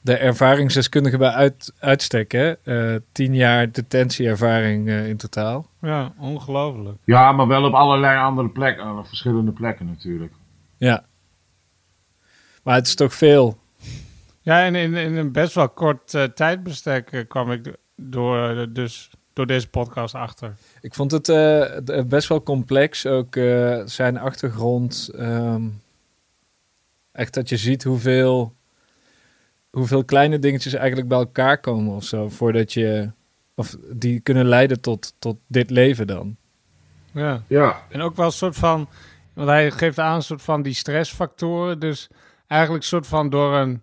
[0.07, 2.53] de ervaringsdeskundige bij uit, uitstek, hè?
[2.63, 5.69] Uh, tien jaar detentieervaring uh, in totaal.
[5.81, 6.97] Ja, ongelooflijk.
[7.03, 10.33] Ja, maar wel op allerlei andere plekken, op verschillende plekken natuurlijk.
[10.77, 11.05] Ja.
[12.63, 13.57] Maar het is toch veel.
[14.41, 19.47] Ja, en in, in een best wel kort uh, tijdbestek kwam ik door, dus door
[19.47, 20.56] deze podcast achter.
[20.82, 21.28] Ik vond het
[22.08, 23.34] best wel complex, ook
[23.86, 25.10] zijn achtergrond.
[25.19, 25.82] Um,
[27.12, 28.56] echt dat je ziet hoeveel
[29.69, 33.12] hoeveel kleine dingetjes eigenlijk bij elkaar komen of zo, voordat je,
[33.56, 36.36] of die kunnen leiden tot, tot dit leven dan.
[37.12, 37.43] Ja.
[37.47, 37.82] ja.
[37.89, 38.88] En ook wel een soort van,
[39.34, 42.08] want hij geeft aan een soort van die stressfactoren, dus
[42.47, 43.82] eigenlijk een soort van door een,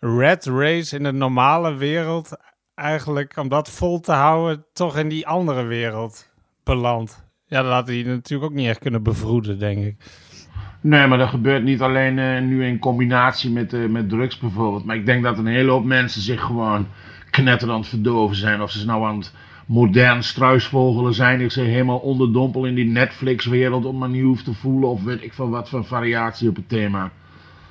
[0.00, 2.36] red race in de normale wereld
[2.80, 6.32] eigenlijk, om dat vol te houden, toch in die andere wereld
[6.64, 7.28] belandt.
[7.46, 9.96] Ja, dat had hij natuurlijk ook niet echt kunnen bevroeden, denk ik.
[10.80, 14.84] Nee, maar dat gebeurt niet alleen uh, nu in combinatie met, uh, met drugs bijvoorbeeld.
[14.84, 16.86] Maar ik denk dat een hele hoop mensen zich gewoon
[17.30, 18.62] knetterend aan het verdoven zijn.
[18.62, 19.34] Of ze nou aan het
[19.66, 21.40] modern struisvogelen zijn.
[21.40, 24.88] Ik zeg helemaal onderdompel in die Netflix-wereld om maar niet hoeft te voelen.
[24.88, 27.10] Of weet ik van wat voor variatie op het thema.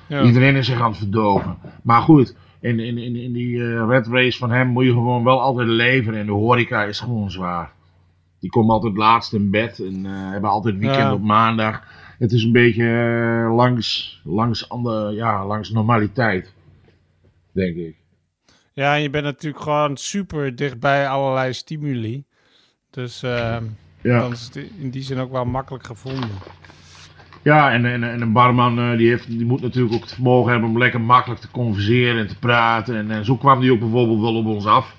[0.06, 0.22] Ja.
[0.22, 1.56] Iedereen is zich aan het verdoven.
[1.82, 5.24] Maar goed, in, in, in, in die uh, red race van hem moet je gewoon
[5.24, 6.20] wel altijd leveren.
[6.20, 7.72] En de horeca is gewoon zwaar.
[8.38, 11.12] Die komen altijd laatst in bed en uh, hebben altijd weekend ja.
[11.12, 11.82] op maandag.
[12.18, 16.54] Het is een beetje uh, langs, langs, andere, ja, langs normaliteit,
[17.52, 17.96] denk ik.
[18.72, 22.24] Ja, en je bent natuurlijk gewoon super dichtbij allerlei stimuli.
[22.90, 23.56] Dus uh,
[24.00, 24.20] ja.
[24.20, 26.30] dan is het in die zin ook wel makkelijk gevonden.
[27.42, 30.50] Ja, en, en, en een barman uh, die, heeft, die moet natuurlijk ook het vermogen
[30.50, 32.96] hebben om lekker makkelijk te converseren en te praten.
[32.96, 34.94] En, en zo kwam die ook bijvoorbeeld wel op ons af.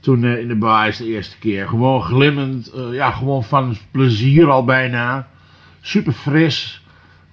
[0.00, 1.68] Toen uh, in de bar is de eerste keer.
[1.68, 5.28] Gewoon glimmend, uh, ja, gewoon van plezier al bijna.
[5.80, 6.84] Super fris,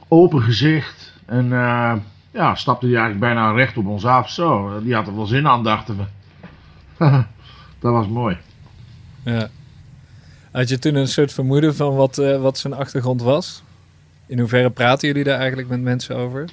[0.07, 1.13] open gezicht.
[1.25, 1.49] En
[2.31, 4.29] ja, stapte hij eigenlijk bijna recht op ons af.
[4.29, 6.03] Zo, die had er wel zin aan, dachten we.
[7.79, 8.37] dat was mooi.
[9.23, 9.47] Ja.
[10.51, 13.63] Had je toen een soort vermoeden van wat, wat zijn achtergrond was?
[14.27, 16.49] In hoeverre praten jullie daar eigenlijk met mensen over?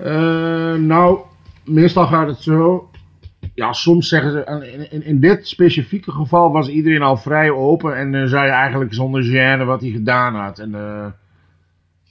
[0.00, 1.18] Uh, nou,
[1.64, 2.90] meestal gaat het zo.
[3.54, 4.88] Ja, soms zeggen ze.
[4.90, 7.96] In, in, dit specifieke geval was iedereen al vrij open.
[7.96, 10.58] En uh, zei eigenlijk zonder gêne wat hij gedaan had.
[10.58, 11.06] En uh,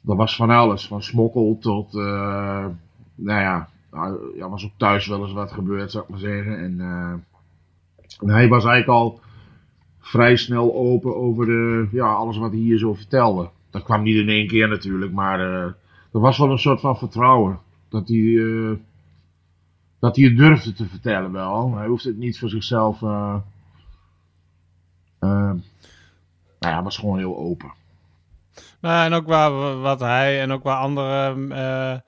[0.01, 0.87] dat was van alles.
[0.87, 1.93] Van smokkel tot.
[1.93, 3.69] nou ja,
[4.35, 6.59] ja, was ook thuis wel eens wat gebeurd, zou ik maar zeggen.
[6.59, 6.79] En,
[8.19, 9.19] en hij was eigenlijk al
[9.99, 14.15] vrij snel open over de, ja, alles wat hij hier zo vertelde dat kwam niet
[14.15, 15.63] in één keer natuurlijk, maar uh,
[16.13, 17.59] er was wel een soort van vertrouwen.
[17.89, 18.75] Dat hij, uh,
[19.99, 21.75] dat hij het durfde te vertellen wel.
[21.75, 23.01] Hij hoefde het niet voor zichzelf.
[23.01, 23.35] Uh,
[25.19, 25.61] nou
[26.59, 27.73] ja, was gewoon heel open.
[28.79, 32.03] Nou, en ook waar, wat hij en ook waar andere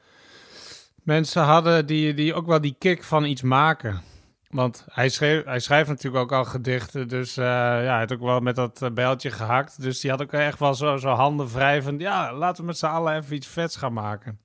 [1.03, 4.01] mensen hadden die, die ook wel die kick van iets maken.
[4.49, 7.07] Want hij, schreef, hij schrijft natuurlijk ook al gedichten.
[7.07, 9.81] Dus uh, ja, hij had ook wel met dat uh, bijltje gehakt.
[9.81, 11.83] Dus die had ook echt wel zo, zo handen vrij.
[11.97, 14.39] Ja, laten we met z'n allen even iets vets gaan maken.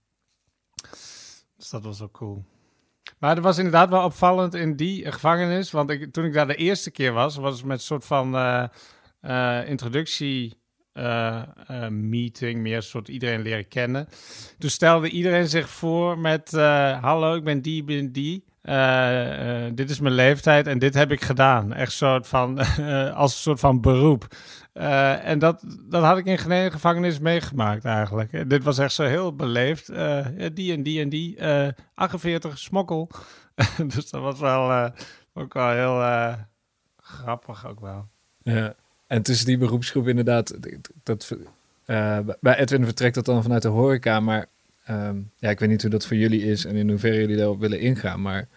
[1.57, 2.45] Dus dat was ook cool.
[3.19, 5.71] Maar het was inderdaad wel opvallend in die gevangenis.
[5.71, 7.37] Want ik, toen ik daar de eerste keer was...
[7.37, 10.62] was het met een soort van uh, introductie...
[11.88, 14.09] meeting, meer soort iedereen leren kennen.
[14.59, 16.51] Toen stelde iedereen zich voor met...
[17.01, 18.45] Hallo, ik ben die, ben die...
[18.68, 21.72] Uh, uh, dit is mijn leeftijd en dit heb ik gedaan.
[21.72, 24.27] Echt soort van, uh, als een soort van beroep.
[24.72, 28.50] en dat, dat had ik in geen gevangenis meegemaakt eigenlijk.
[28.50, 29.87] Dit was echt zo heel beleefd.
[30.55, 31.38] die en die en die.
[31.94, 33.11] 48, smokkel.
[33.94, 34.92] dus dat was wel
[35.35, 36.37] ook wel heel
[36.96, 38.09] grappig ook wel.
[38.42, 38.74] Ja,
[39.07, 40.59] en tussen die beroepsgroep inderdaad...
[41.03, 41.37] Dat,
[42.40, 44.46] bij Edwin vertrekt dat dan vanuit de horeca, maar
[44.90, 47.61] Um, ja, ik weet niet hoe dat voor jullie is en in hoeverre jullie daarop
[47.61, 48.23] willen ingaan.
[48.23, 48.49] Maar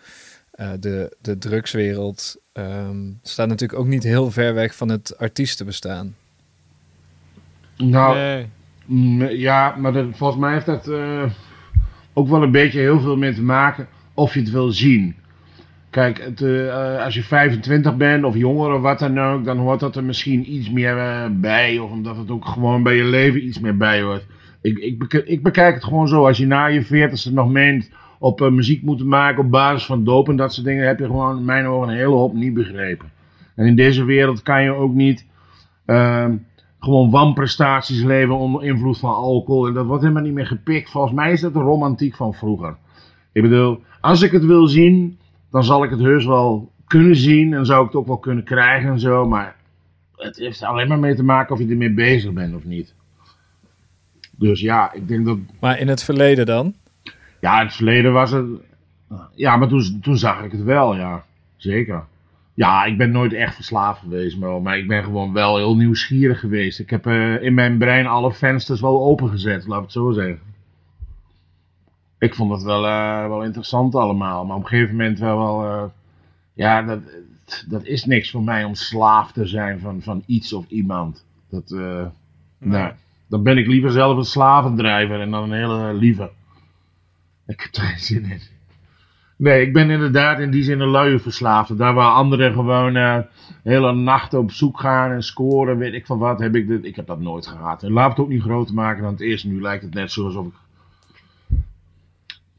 [0.60, 6.16] uh, de, de drugswereld um, staat natuurlijk ook niet heel ver weg van het artiestenbestaan.
[7.78, 8.18] Nou,
[8.86, 9.38] nee.
[9.38, 11.24] ja, maar dat, volgens mij heeft dat uh,
[12.14, 15.16] ook wel een beetje heel veel mee te maken of je het wil zien.
[15.90, 19.80] Kijk, het, uh, als je 25 bent of jonger of wat dan ook, dan hoort
[19.80, 21.80] dat er misschien iets meer bij.
[21.80, 24.26] Of omdat het ook gewoon bij je leven iets meer bij hoort.
[24.62, 26.26] Ik, ik, ik bekijk het gewoon zo.
[26.26, 30.04] Als je na je veertigste nog meent op uh, muziek moeten maken op basis van
[30.04, 32.54] doop en dat soort dingen, heb je gewoon in mijn ogen een hele hoop niet
[32.54, 33.12] begrepen.
[33.56, 35.26] En in deze wereld kan je ook niet
[35.86, 36.26] uh,
[36.80, 39.68] gewoon wanprestaties leveren onder invloed van alcohol.
[39.68, 40.90] En dat wordt helemaal niet meer gepikt.
[40.90, 42.78] Volgens mij is dat de romantiek van vroeger.
[43.32, 45.18] Ik bedoel, als ik het wil zien,
[45.52, 48.44] dan zal ik het heus wel kunnen zien en zou ik het ook wel kunnen
[48.44, 49.28] krijgen en zo.
[49.28, 49.56] Maar
[50.16, 52.96] het heeft alleen maar mee te maken of je ermee bezig bent of niet.
[54.40, 55.38] Dus ja, ik denk dat...
[55.60, 56.74] Maar in het verleden dan?
[57.40, 58.46] Ja, in het verleden was het...
[59.36, 61.26] Ja, maar toen, toen zag ik het wel, ja.
[61.56, 62.04] Zeker.
[62.54, 66.40] Ja, ik ben nooit echt verslaafd geweest, maar, maar ik ben gewoon wel heel nieuwsgierig
[66.40, 66.80] geweest.
[66.80, 70.40] Ik heb uh, in mijn brein alle vensters wel opengezet, laat ik het zo zeggen.
[72.20, 75.38] Ik vond het wel, uh, wel interessant allemaal, maar op een gegeven moment wel...
[75.38, 75.84] wel uh,
[76.54, 77.00] ja, dat,
[77.68, 81.26] dat is niks voor mij om slaaf te zijn van, van iets of iemand.
[81.50, 82.10] Dat, nee.
[82.60, 82.92] nee.
[83.30, 86.32] Dan ben ik liever zelf een slavendrijver en dan een hele lieve.
[87.48, 88.42] Ik heb er geen zin in.
[89.38, 91.76] Nee, ik ben inderdaad in die zin een luie verslaafde.
[91.76, 93.18] Daar waar anderen gewoon uh,
[93.64, 96.86] hele nachten op zoek gaan en scoren, weet ik van wat, heb ik dit.
[96.86, 97.84] Ik heb dat nooit gehad.
[97.84, 99.44] En laat het ook niet groter maken dan het is.
[99.44, 100.54] Nu lijkt het net zo alsof ik.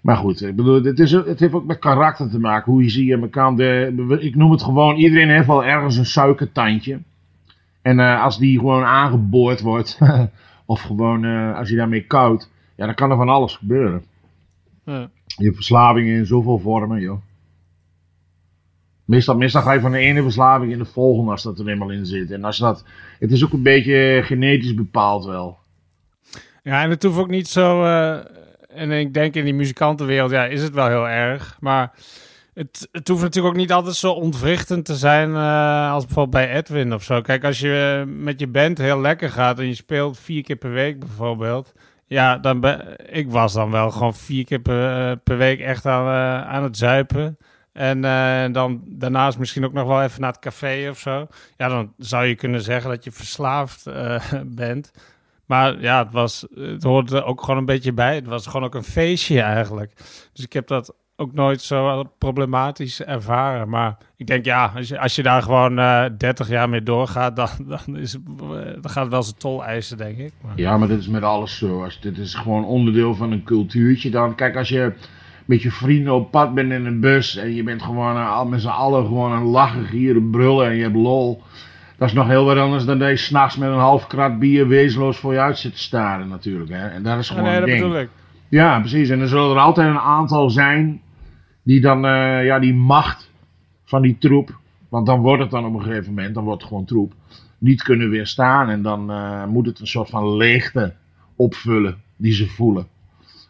[0.00, 2.72] Maar goed, ik bedoel, het, is, het heeft ook met karakter te maken.
[2.72, 3.56] Hoe je zie je elkaar.
[3.56, 7.00] De, ik noem het gewoon, iedereen heeft wel ergens een suikertandje.
[7.82, 9.98] En uh, als die gewoon aangeboord wordt,
[10.68, 14.04] of gewoon uh, als je daarmee koud, ja, dan kan er van alles gebeuren.
[14.84, 15.10] Ja.
[15.24, 17.20] Je hebt verslavingen in zoveel vormen, joh.
[19.04, 21.90] Meestal, meestal ga je van de ene verslaving in de volgende als dat er eenmaal
[21.90, 22.30] in zit.
[22.30, 22.84] En als dat,
[23.18, 25.58] het is ook een beetje genetisch bepaald wel.
[26.62, 27.84] Ja, en het hoeft ook niet zo.
[27.84, 28.18] Uh,
[28.68, 31.56] en ik denk in die muzikantenwereld, ja, is het wel heel erg.
[31.60, 31.92] Maar
[32.58, 36.56] het, het hoeft natuurlijk ook niet altijd zo ontwrichtend te zijn uh, als bijvoorbeeld bij
[36.56, 37.20] Edwin of zo.
[37.20, 40.70] Kijk, als je met je band heel lekker gaat en je speelt vier keer per
[40.70, 41.72] week bijvoorbeeld.
[42.06, 46.06] Ja, dan ben, ik was dan wel gewoon vier keer per, per week echt aan,
[46.46, 47.38] aan het zuipen.
[47.72, 48.00] En
[48.52, 51.26] dan daarnaast misschien ook nog wel even naar het café of zo.
[51.56, 53.84] Ja, dan zou je kunnen zeggen dat je verslaafd
[54.46, 54.90] bent.
[55.46, 58.14] Maar ja, het, was, het hoorde ook gewoon een beetje bij.
[58.14, 59.92] Het was gewoon ook een feestje eigenlijk.
[60.32, 63.68] Dus ik heb dat ook nooit zo problematisch ervaren.
[63.68, 66.82] Maar ik denk, ja, als je, als je daar gewoon uh, eh, 30 jaar mee
[66.82, 70.32] doorgaat, dan, dan, is, dan gaat het wel zijn tol eisen, denk ik.
[70.42, 70.52] Maar...
[70.56, 71.84] Ja, maar dit is met alles zo.
[71.84, 74.10] Als, dit is gewoon onderdeel van een cultuurtje.
[74.10, 74.92] Dan, kijk, als je
[75.44, 78.60] met je vrienden op pad bent in een bus en je bent gewoon uh, met
[78.60, 81.42] z'n allen gewoon aan lachen, gieren, brullen en je hebt lol.
[81.96, 84.68] Dat is nog heel wat anders dan dat je s'nachts met een half krat bier
[84.68, 86.70] wezenloos voor je uit zit te staren natuurlijk.
[86.70, 86.88] Hè?
[86.88, 88.08] En dat is gewoon ja, nee, dat bedoel ik.
[88.48, 89.08] Ja, precies.
[89.08, 91.00] En er zullen er altijd een aantal zijn
[91.68, 93.30] die dan uh, ja, die macht
[93.84, 94.58] van die troep,
[94.88, 97.12] want dan wordt het dan op een gegeven moment, dan wordt het gewoon troep,
[97.58, 98.68] niet kunnen weerstaan.
[98.68, 100.94] En dan uh, moet het een soort van leegte
[101.36, 102.86] opvullen die ze voelen.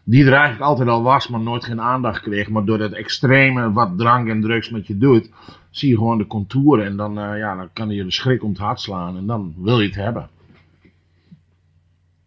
[0.04, 2.48] Die er eigenlijk altijd al was, maar nooit geen aandacht kreeg.
[2.48, 5.30] Maar door dat extreme wat drank en drugs met je doet,
[5.70, 6.86] zie je gewoon de contouren.
[6.86, 9.16] En dan, uh, ja, dan kan je de schrik om het hart slaan.
[9.16, 10.28] En dan wil je het hebben.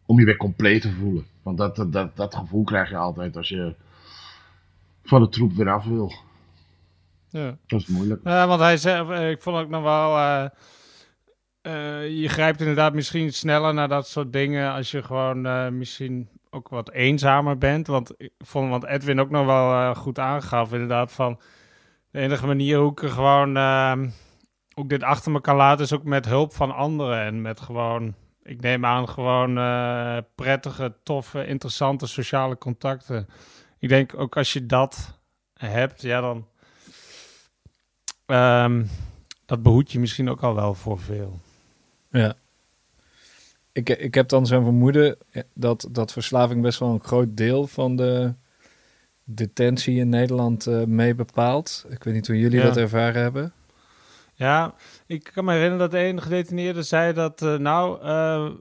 [0.06, 1.26] Om je weer compleet te voelen.
[1.44, 3.76] Want dat, dat, dat gevoel krijg je altijd als je
[5.04, 6.14] van de troep weer af wil.
[7.32, 7.58] Ja.
[7.68, 8.22] Dat is moeilijk.
[8.24, 10.18] Ja, want hij zei, eh, ik vond ook nog wel.
[10.18, 10.46] Uh,
[11.62, 16.70] uh, je grijpt inderdaad misschien sneller naar dat soort dingen als je gewoon misschien ook
[16.70, 17.88] wat eenzamer bent.
[17.88, 21.40] Want ik vond wat Edwin ook nog wel goed aangaf, inderdaad, van
[22.12, 24.10] de enige manier hoe ik gewoon ehm,
[24.74, 27.60] hoe ik dit achter me kan laten is ook met hulp van anderen en met
[27.60, 28.16] gewoon.
[28.44, 29.54] Ik neem aan gewoon
[30.36, 33.28] prettige, toffe, interessante sociale contacten
[33.82, 35.20] ik denk ook als je dat
[35.54, 36.48] hebt, ja, dan.
[38.26, 38.90] Um,
[39.46, 41.40] dat behoed je misschien ook al wel voor veel.
[42.10, 42.34] Ja.
[43.72, 45.18] Ik, ik heb dan zo'n vermoeden
[45.54, 48.34] dat, dat verslaving best wel een groot deel van de
[49.24, 51.86] detentie in Nederland uh, mee bepaalt.
[51.90, 53.54] Ik weet niet hoe jullie dat ervaren hebben.
[54.34, 54.74] Ja,
[55.06, 58.52] ik kan me herinneren dat een gedetineerde zei dat, uh, nou, uh,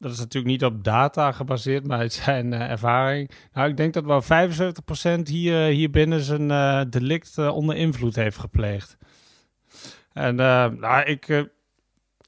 [0.00, 3.30] dat is natuurlijk niet op data gebaseerd, maar het zijn uh, ervaring.
[3.52, 8.16] Nou, ik denk dat wel 75% hier, hier binnen zijn uh, delict uh, onder invloed
[8.16, 8.96] heeft gepleegd.
[10.12, 11.48] En nou, ik,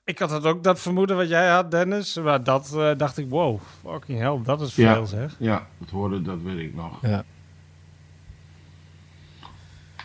[0.05, 2.17] ik had het ook dat vermoeden wat jij had, Dennis.
[2.17, 5.37] Maar dat dacht ik, wow, fucking hell, dat is veel ja, zeg.
[5.39, 6.99] Ja, het hoorde, dat weet ik nog.
[7.03, 7.25] Ja.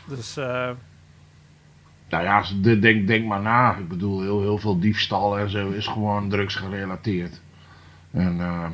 [0.08, 0.36] Dus...
[2.10, 3.76] Nou ja, denk, denk maar na.
[3.76, 7.42] Ik bedoel, heel, heel veel diefstal en zo is gewoon drugs gerelateerd.
[8.18, 8.70] En, uh,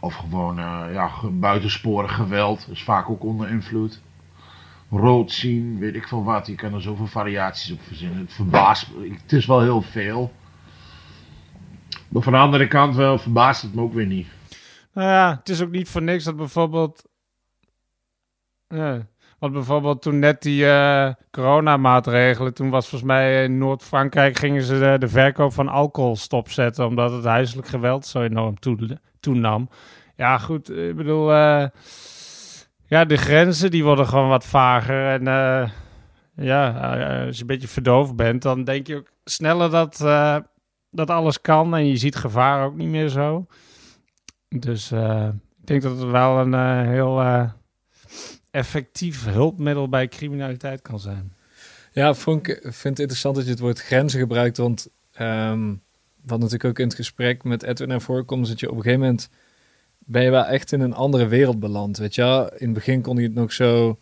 [0.00, 4.00] of gewoon uh, ja, buitensporig geweld, is vaak ook onder invloed.
[4.90, 6.46] Rood zien, weet ik veel wat.
[6.46, 8.18] Je kan er zoveel variaties op verzinnen.
[8.18, 8.86] Het verbaast
[9.22, 10.32] Het is wel heel veel.
[12.08, 14.26] Maar van de andere kant wel verbaast het me ook weer niet.
[14.92, 17.04] Nou ja, het is ook niet voor niks dat bijvoorbeeld...
[18.68, 19.06] Ja,
[19.38, 24.96] want bijvoorbeeld toen net die uh, coronamaatregelen, toen was volgens mij in Noord-Frankrijk gingen ze
[24.98, 28.54] de, verkoop van alcohol stopzetten, omdat het huiselijk geweld zo enorm
[29.20, 29.68] toenam.
[30.16, 31.66] Ja, goed, ik bedoel, uh,
[32.84, 35.08] ja, de grenzen die worden gewoon wat vager.
[35.08, 35.68] En uh,
[36.46, 36.70] ja,
[37.26, 39.96] als je een beetje verdoofd bent, dan denk je ook sneller dat,
[40.90, 43.46] dat alles kan en je ziet gevaar ook niet meer zo.
[44.48, 44.92] Dus
[45.60, 47.22] ik denk dat het wel een heel
[48.58, 51.32] effectief hulpmiddel bij criminaliteit kan zijn.
[51.92, 54.88] Ja, vond ik vind het interessant dat je het woord grenzen gebruikt, want
[55.20, 55.82] um,
[56.24, 58.82] wat natuurlijk ook in het gesprek met Edwin naar voren komt, dat je op een
[58.82, 59.30] gegeven moment
[59.98, 63.16] ben je wel echt in een andere wereld beland, weet je In het begin kon
[63.16, 63.98] hij het nog zo,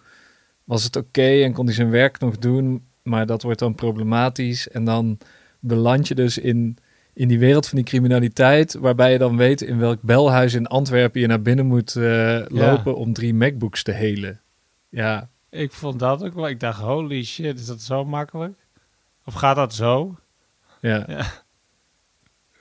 [0.64, 4.68] was het oké en kon hij zijn werk nog doen, maar dat wordt dan problematisch
[4.68, 5.18] en dan
[5.61, 6.78] beland je dus in,
[7.12, 11.20] in die wereld van die criminaliteit, waarbij je dan weet in welk belhuis in Antwerpen
[11.20, 14.40] je naar binnen moet uh, lopen om drie MacBooks te helen.
[14.97, 15.28] Ja.
[15.51, 16.49] Ik vond dat ook wel.
[16.49, 18.59] Ik dacht, holy shit, is dat zo makkelijk?
[19.24, 20.16] Of gaat dat zo?
[20.80, 21.05] Ja.
[21.09, 21.24] ja.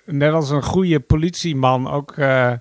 [0.05, 2.53] Net als een goede politieman ook uh,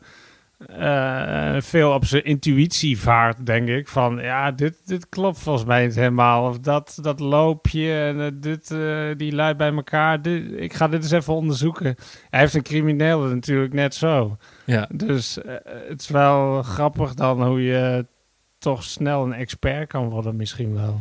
[0.59, 3.89] eh, veel op zijn intuïtie vaart, denk ik.
[3.89, 6.49] Van ja, dit, dit klopt volgens mij niet helemaal.
[6.49, 10.23] Of dat, dat loopje en eh, dit, eh, die luidt bij elkaar.
[10.23, 11.95] Dit, ik ga dit eens even onderzoeken.
[12.31, 14.37] Hij heeft een crimineel natuurlijk net zo.
[14.65, 14.89] Ja.
[14.93, 15.55] Dus eh,
[15.89, 18.07] het is wel grappig dan hoe je
[18.65, 21.01] toch snel een expert kan worden misschien wel.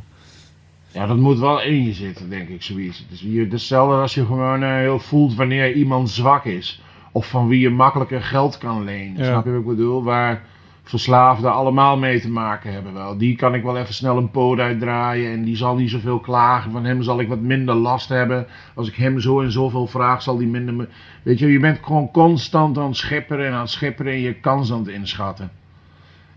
[0.91, 2.97] Ja, dat moet wel in je zitten, denk ik, zoiets.
[2.99, 6.81] Het is hier hetzelfde als je gewoon eh, heel voelt wanneer iemand zwak is.
[7.11, 9.17] Of van wie je makkelijker geld kan lenen.
[9.17, 9.25] Ja.
[9.25, 10.03] Snap je wat ik bedoel?
[10.03, 10.41] Waar
[10.83, 13.17] verslaafden allemaal mee te maken hebben wel.
[13.17, 16.71] Die kan ik wel even snel een poot uitdraaien en die zal niet zoveel klagen.
[16.71, 18.47] Van hem zal ik wat minder last hebben.
[18.75, 20.73] Als ik hem zo en zoveel vraag, zal die minder...
[20.73, 20.87] me-
[21.23, 24.33] Weet je, je bent gewoon constant aan het schipperen en aan het schipperen en je
[24.33, 25.51] kans aan het inschatten.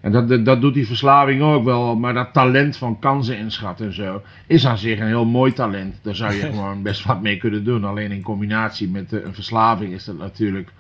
[0.06, 1.96] En dat, dat, doet die verslaving ook wel.
[1.96, 5.98] Maar dat talent van kansen inschatten en zo is aan zich een heel mooi talent.
[6.02, 7.84] Daar zou je gewoon best wat mee kunnen doen.
[7.84, 10.72] Alleen in combinatie met eh, een verslaving is dat natuurlijk.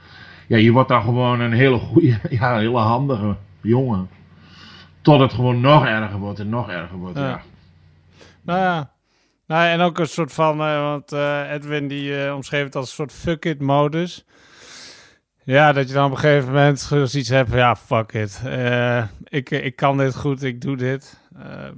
[0.46, 4.08] Ja, je wordt dan gewoon een hele goede, ja, een hele handige jongen.
[5.00, 7.18] Tot het gewoon nog erger wordt en nog erger wordt.
[7.18, 7.28] Ja.
[7.28, 7.40] Ja.
[8.42, 8.90] Nou ja.
[9.46, 12.94] Nou, en ook een soort van, eh, want eh, Edwin die omschreef het als een
[12.94, 14.24] soort fuck it modus.
[15.46, 18.42] Ja, dat je dan op een gegeven moment zoiets hebt van, ja, fuck it.
[18.44, 21.20] Eh, ik, ik kan dit goed, ik doe dit.
[21.36, 21.68] Eh,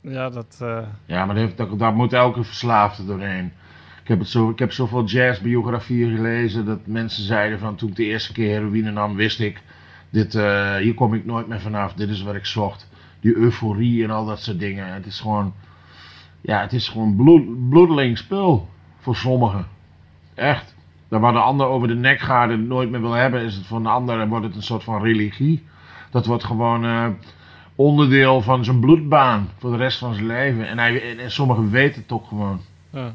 [0.00, 0.58] ja, dat...
[0.60, 3.52] eh, Ja, maar dat, daar moet elke verslaafde doorheen.
[4.02, 7.96] Ik heb, het zo, ik heb zoveel jazzbiografieën gelezen dat mensen zeiden van toen ik
[7.96, 9.62] de eerste keer heroïne nam, wist ik,
[10.10, 10.32] dit,
[10.78, 12.88] hier kom ik nooit meer vanaf, dit is wat ik zocht.
[13.20, 14.86] Die euforie en al dat soort dingen.
[14.92, 15.54] Het is gewoon,
[16.40, 17.16] ja, het is gewoon
[17.68, 19.66] bloed, spul voor sommigen.
[20.34, 20.71] Echt.
[21.12, 23.54] Daar waar de ander over de nek gaat en het nooit meer wil hebben, is
[23.54, 25.64] het voor een ander en wordt het een soort van religie.
[26.10, 27.06] Dat wordt gewoon eh,
[27.74, 30.68] onderdeel van zijn bloedbaan voor de rest van zijn leven.
[30.68, 32.60] En, hij, en, en sommigen weten het ook gewoon.
[32.90, 33.14] ja.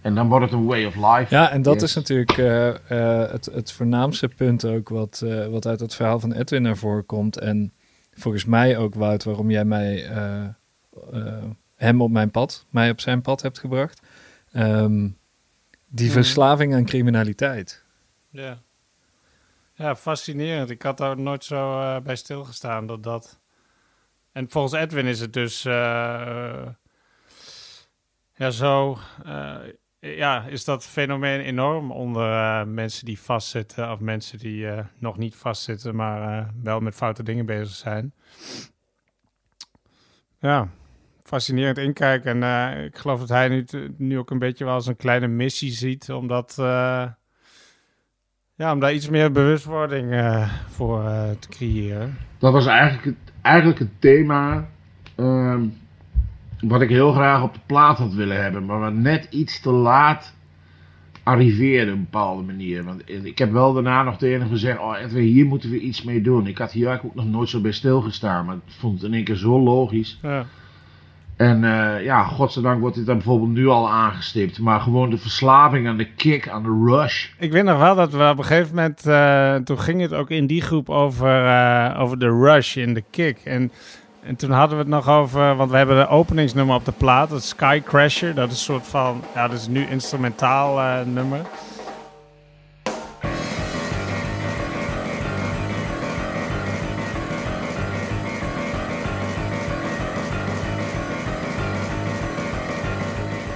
[0.00, 1.34] En dan wordt het een way of life.
[1.34, 1.82] Ja, en dat Yes.
[1.82, 6.20] is natuurlijk eh, eh, het, het voornaamste punt ook wat, eh, wat uit het verhaal
[6.20, 7.38] van Edwin naar voren komt.
[7.38, 7.72] En
[8.14, 10.44] volgens mij ook, Wout, waarom jij mij, eh,
[11.12, 11.44] eh,
[11.76, 14.02] hem op mijn pad, mij op zijn pad hebt gebracht.
[14.52, 15.08] Ehm,
[15.92, 16.14] die Mhm.
[16.14, 17.84] verslaving aan criminaliteit.
[18.30, 18.62] Ja.
[19.74, 20.70] Ja, fascinerend.
[20.70, 23.40] Ik had daar nooit zo eh, bij stilgestaan dat dat...
[24.32, 25.64] En volgens Edwin is het dus...
[25.64, 26.66] eh,
[28.34, 28.98] ja, zo...
[29.24, 29.56] eh,
[30.00, 33.92] ja, is dat fenomeen enorm onder mensen die vastzitten...
[33.92, 34.66] of mensen die
[34.98, 38.14] nog niet vastzitten, maar wel met foute dingen bezig zijn.
[40.38, 40.68] Ja,
[41.30, 42.42] fascinerend inkijken.
[42.42, 43.64] En eh, ik geloof dat hij nu,
[43.96, 46.10] nu ook een beetje wel als een kleine missie ziet...
[46.10, 46.56] omdat...
[46.58, 47.06] eh,
[48.54, 51.02] ja, om daar iets meer bewustwording eh, voor
[51.38, 52.16] te creëren.
[52.38, 54.68] Dat was eigenlijk het, eigenlijk het thema
[55.16, 55.62] ehm,
[56.60, 58.64] wat ik heel graag op de plaat had willen hebben.
[58.64, 60.34] Maar wat net iets te laat
[61.22, 62.84] arriveerde op een bepaalde manier.
[62.84, 66.02] Want ik heb wel daarna nog tegen hem gezegd, oh Edwin, hier moeten we iets
[66.02, 66.46] mee doen.
[66.46, 68.44] Ik had hier eigenlijk ook nog nooit zo bij stilgestaan.
[68.44, 70.18] Maar ik vond het in één keer zo logisch.
[70.22, 70.46] Ja,
[71.40, 74.58] En eh, ja, godzijdank wordt dit dan bijvoorbeeld nu al aangestipt.
[74.58, 77.28] Maar gewoon de verslaving aan de kick, aan de rush.
[77.38, 80.30] ik weet nog wel dat we op een gegeven moment, eh, toen ging het ook
[80.30, 83.38] in die groep over, eh, over de rush in de kick.
[83.44, 83.72] En,
[84.22, 87.30] en toen hadden we het nog over, want we hebben de openingsnummer op de plaat,
[87.30, 88.34] dat is Sky Crasher.
[88.34, 91.40] Dat is een soort van, ja, dat is nu instrumentaal nummer.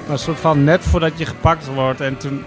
[0.08, 2.00] Maar soort van net voordat je gepakt wordt.
[2.00, 2.44] En toen,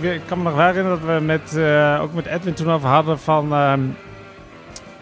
[0.00, 2.88] ik, kan me nog wel herinneren dat we met, eh, ook met Edwin toen over
[2.88, 3.52] hadden van...
[3.52, 3.80] ehm,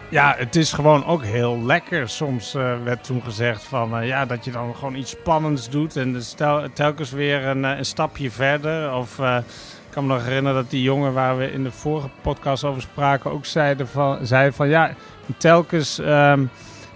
[0.09, 2.09] ja, het is gewoon ook heel lekker.
[2.09, 5.95] Soms eh, werd toen gezegd van eh, ja, dat je dan gewoon iets spannends doet.
[5.95, 8.93] En dus tel, telkens weer een, een stapje verder.
[8.93, 12.63] Of ik kan me nog herinneren dat die jongen waar we in de vorige podcast
[12.63, 14.93] over spraken ook zeiden van, zei van ja,
[15.37, 15.99] telkens...
[15.99, 16.45] ehm,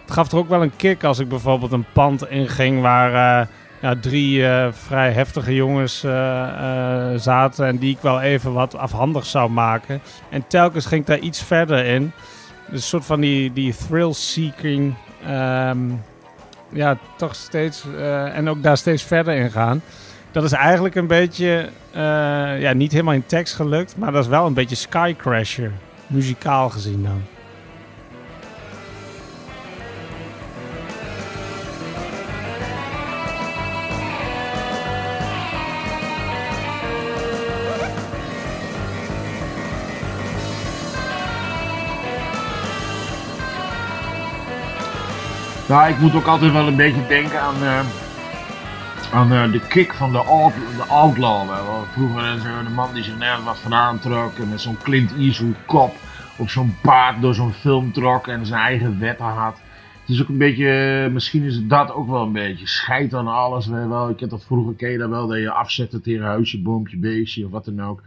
[0.02, 3.48] het gaf er ook wel een kick als ik bijvoorbeeld een pand inging waar...
[3.80, 8.76] ja, drie eh, vrij heftige jongens eh, eh, zaten en die ik wel even wat
[8.76, 10.02] afhandig zou maken.
[10.30, 12.12] En telkens ging ik daar iets verder in.
[12.66, 15.80] Dus een soort van die, die thrill-seeking, ehm,
[16.70, 17.86] ja, toch steeds,
[18.34, 19.82] en ook daar steeds verder in gaan.
[20.32, 21.70] Dat is eigenlijk een beetje,
[22.60, 25.72] ja, niet helemaal in tekst gelukt, maar dat is wel een beetje Sky Crasher,
[26.08, 27.37] muzikaal gezien dan.
[45.68, 47.80] Nou, ik moet ook altijd wel een beetje denken aan, eh,
[49.12, 51.48] aan eh, de kick van de, out, de Outlaw.
[51.48, 51.86] Wel.
[51.92, 55.14] Vroeger eh, zo de man die zich nergens wat van aantrok en met zo'n Clint
[55.18, 55.96] Eastwood kop
[56.38, 59.62] op zo'n paard door zo'n film trok en zijn eigen wetten had.
[60.02, 62.68] Het is ook een beetje, misschien is dat ook wel een beetje.
[62.68, 63.68] Scheid aan alles.
[63.68, 64.10] Wel.
[64.10, 67.46] Ik heb dat vroeger, ken je dat wel, dat je afzetten tegen huisje, boompje, beestje
[67.46, 68.02] of wat dan ook.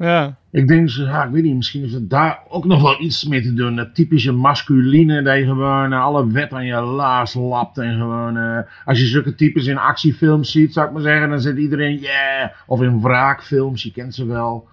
[0.00, 0.36] Ja.
[0.50, 3.42] Ik denk, ja, ik weet niet, misschien is het daar ook nog wel iets mee
[3.42, 3.76] te doen.
[3.76, 7.78] Dat typische masculine, dat je gewoon uh, alle wet aan je laars lapt.
[7.78, 11.40] En gewoon, uh, als je zulke types in actiefilms ziet, zou ik maar zeggen, dan
[11.40, 12.50] zit iedereen, yeah.
[12.66, 14.68] Of in wraakfilms, je kent ze wel.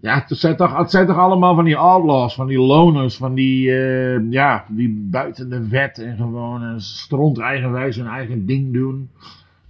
[0.00, 3.34] Ja, het zijn toch, het zijn toch allemaal van die outlaws, van die loners, van
[3.34, 8.72] die, uh, ja, die buiten de wet en gewoon uh, stront eigenwijs hun eigen ding
[8.72, 9.10] doen.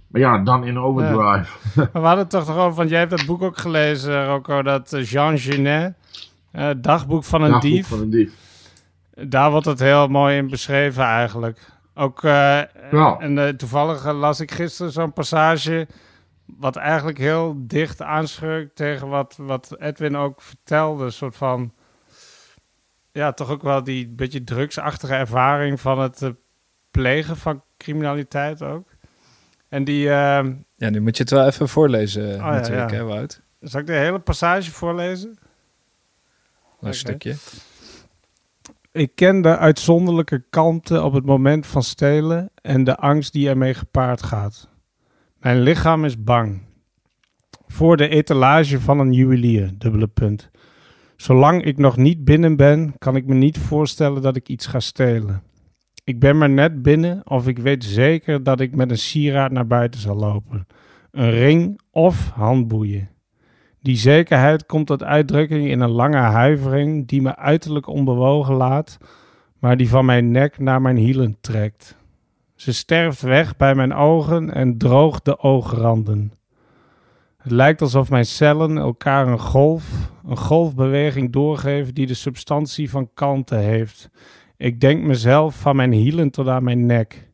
[0.07, 1.57] Maar ja, dan in overdrive.
[1.75, 1.89] Ja.
[1.93, 5.05] We hadden het toch erover, want jij hebt dat boek ook gelezen, Rocco, dat uh,
[5.05, 5.93] Jean Genet,
[6.53, 7.87] uh, Dagboek van een Dagboek dief.
[7.87, 8.33] van een dief.
[9.13, 11.59] Daar wordt het heel mooi in beschreven eigenlijk.
[11.93, 12.31] Ook, uh,
[12.91, 13.17] Ja.
[13.19, 15.87] en toevallig las ik gisteren zo'n passage,
[16.45, 21.05] wat eigenlijk heel dicht aanschurkt tegen wat, wat Edwin ook vertelde.
[21.05, 21.73] Een soort van,
[23.11, 26.29] ja, toch ook wel die beetje drugsachtige ervaring van het eh,
[26.91, 28.86] plegen van criminaliteit ook.
[29.69, 30.03] En die...
[30.03, 30.45] Uh,
[30.75, 33.03] ja, nu moet je het wel even voorlezen oh, natuurlijk, ja, ja.
[33.03, 33.41] hè Wout?
[33.59, 35.37] Zal ik de hele passage voorlezen?
[36.81, 37.35] Een stukje.
[38.91, 43.73] Ik ken de uitzonderlijke kalmte op het moment van stelen en de angst die ermee
[43.73, 44.69] gepaard gaat.
[45.39, 46.61] Mijn lichaam is bang.
[47.67, 50.49] Voor de etalage van een juwelier, dubbele punt.
[51.15, 54.79] Zolang ik nog niet binnen ben, kan ik me niet voorstellen dat ik iets ga
[54.79, 55.43] stelen.
[56.07, 59.67] Ik ben maar net binnen of ik weet zeker dat ik met een sieraad naar
[59.67, 60.67] buiten zal lopen.
[61.11, 63.09] Een ring of handboeien.
[63.81, 68.97] Die zekerheid komt tot uitdrukking in een lange huivering die me uiterlijk onbewogen laat,
[69.59, 71.97] maar die van mijn nek naar mijn hielen trekt.
[72.55, 76.31] Ze sterft weg bij mijn ogen en droogt de oogranden.
[77.37, 83.09] Het lijkt alsof mijn cellen elkaar een golf, een golfbeweging doorgeven die de substantie van
[83.13, 84.09] kalmte heeft.
[84.57, 87.29] Ik denk mezelf van mijn hielen tot aan mijn nek.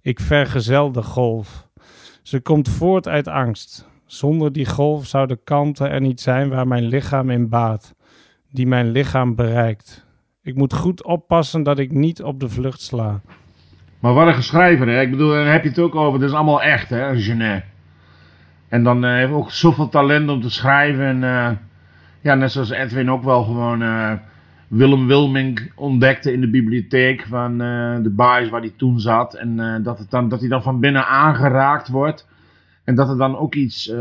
[0.00, 1.68] Ik vergezel de golf.
[2.22, 3.88] Ze komt voort uit angst.
[4.06, 5.38] Zonder die golf zou de
[5.88, 7.94] er niet zijn waar mijn lichaam in baat,
[8.50, 10.06] die mijn lichaam bereikt.
[10.42, 13.20] Ik moet goed oppassen dat ik niet op de vlucht sla.
[13.98, 15.00] Maar wat een schrijver, hè?
[15.00, 17.64] Ik bedoel, dan heb je het ook over, dat is allemaal echt, hè, Genet.
[18.68, 21.04] En dan uh, heeft ook zoveel talent om te schrijven.
[21.04, 21.50] En uh,
[22.20, 24.12] ja, net zoals Edwin ook wel gewoon uh,
[24.68, 27.58] Willem Wilming ontdekte in de bibliotheek van
[28.02, 29.34] de baas waar hij toen zat.
[29.34, 32.28] En dat, het dan, dat hij dan van binnen aangeraakt wordt.
[32.84, 33.92] En dat er dan ook iets,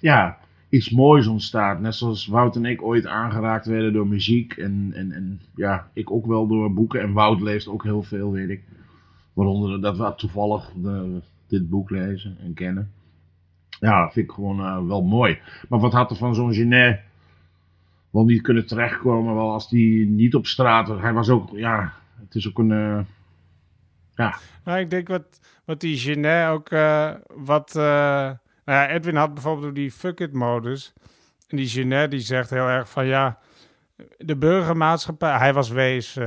[0.00, 1.80] ja, iets moois ontstaat.
[1.80, 4.52] Net zoals Wout en ik ooit aangeraakt werden door muziek.
[4.52, 7.00] En, en, en ja, ik ook wel door boeken.
[7.00, 8.62] En Wout leest ook heel veel, weet ik.
[9.32, 10.72] Waaronder dat we toevallig
[11.48, 12.90] dit boek lezen en kennen.
[13.80, 15.38] Ja, vind ik gewoon wel mooi.
[15.68, 17.00] Maar wat had er van zo'n Genet
[18.12, 19.34] wel niet kunnen terechtkomen?
[19.34, 20.88] Wel als die niet op straat.
[20.88, 22.70] Hij was ook, ja, het is ook een.
[22.70, 23.00] Uh,
[24.14, 24.34] ja.
[24.64, 26.70] Nou, ik denk wat, wat die Genet ook.
[26.70, 27.72] Uh, wat.
[27.74, 30.92] nou ja, Edwin had bijvoorbeeld die fuck it modus.
[31.48, 33.38] En die Genet die zegt heel erg van ja.
[34.18, 36.18] De burgermaatschappij, hij was wees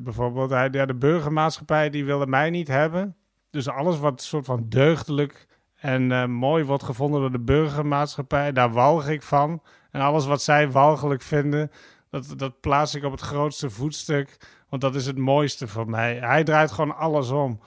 [0.00, 0.50] bijvoorbeeld.
[0.50, 3.16] Hij, ja, de burgermaatschappij die wilde mij niet hebben.
[3.50, 9.08] Dus alles wat soort van deugdelijk en mooi wordt gevonden door de burgermaatschappij, daar walg
[9.08, 9.62] ik van.
[9.90, 11.70] En alles wat zij walgelijk vinden,
[12.10, 14.36] dat, dat plaats ik op het grootste voetstuk.
[14.68, 16.18] Want dat is het mooiste voor mij.
[16.18, 17.60] Hij draait gewoon alles om.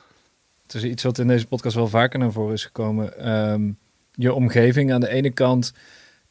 [0.61, 3.33] Het is iets wat in deze podcast wel vaker naar voren is gekomen.
[3.33, 3.77] Um,
[4.11, 5.73] je omgeving aan de ene kant,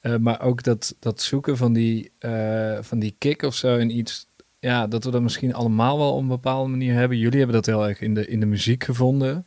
[0.03, 3.97] uh, maar ook dat, dat zoeken van die, uh, van die kick of zo in
[3.97, 4.27] iets.
[4.59, 7.19] Ja, dat we dat misschien allemaal wel op een bepaalde manier hebben.
[7.19, 9.47] Jullie hebben dat heel erg in de, in de muziek gevonden.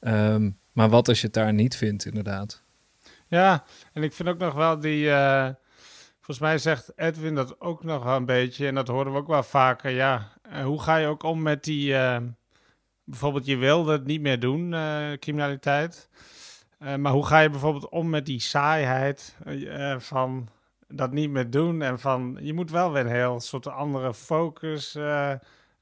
[0.00, 2.62] Um, maar wat als je het daar niet vindt, inderdaad?
[3.26, 5.04] Ja, en ik vind ook nog wel die.
[5.04, 5.48] Uh,
[6.28, 8.66] volgens mij zegt Edwin dat ook nog wel een beetje.
[8.66, 9.90] En dat horen we ook wel vaker.
[9.90, 11.92] Ja, uh, hoe ga je ook om met die.
[11.92, 12.16] Uh,
[13.04, 14.74] bijvoorbeeld, je wilde het niet meer doen,
[15.18, 16.08] criminaliteit.
[16.78, 19.36] maar hoe ga je bijvoorbeeld om met die saaiheid
[19.98, 20.48] van
[20.88, 21.82] dat niet meer doen?
[21.82, 24.94] En van je moet wel weer een heel soort andere focus,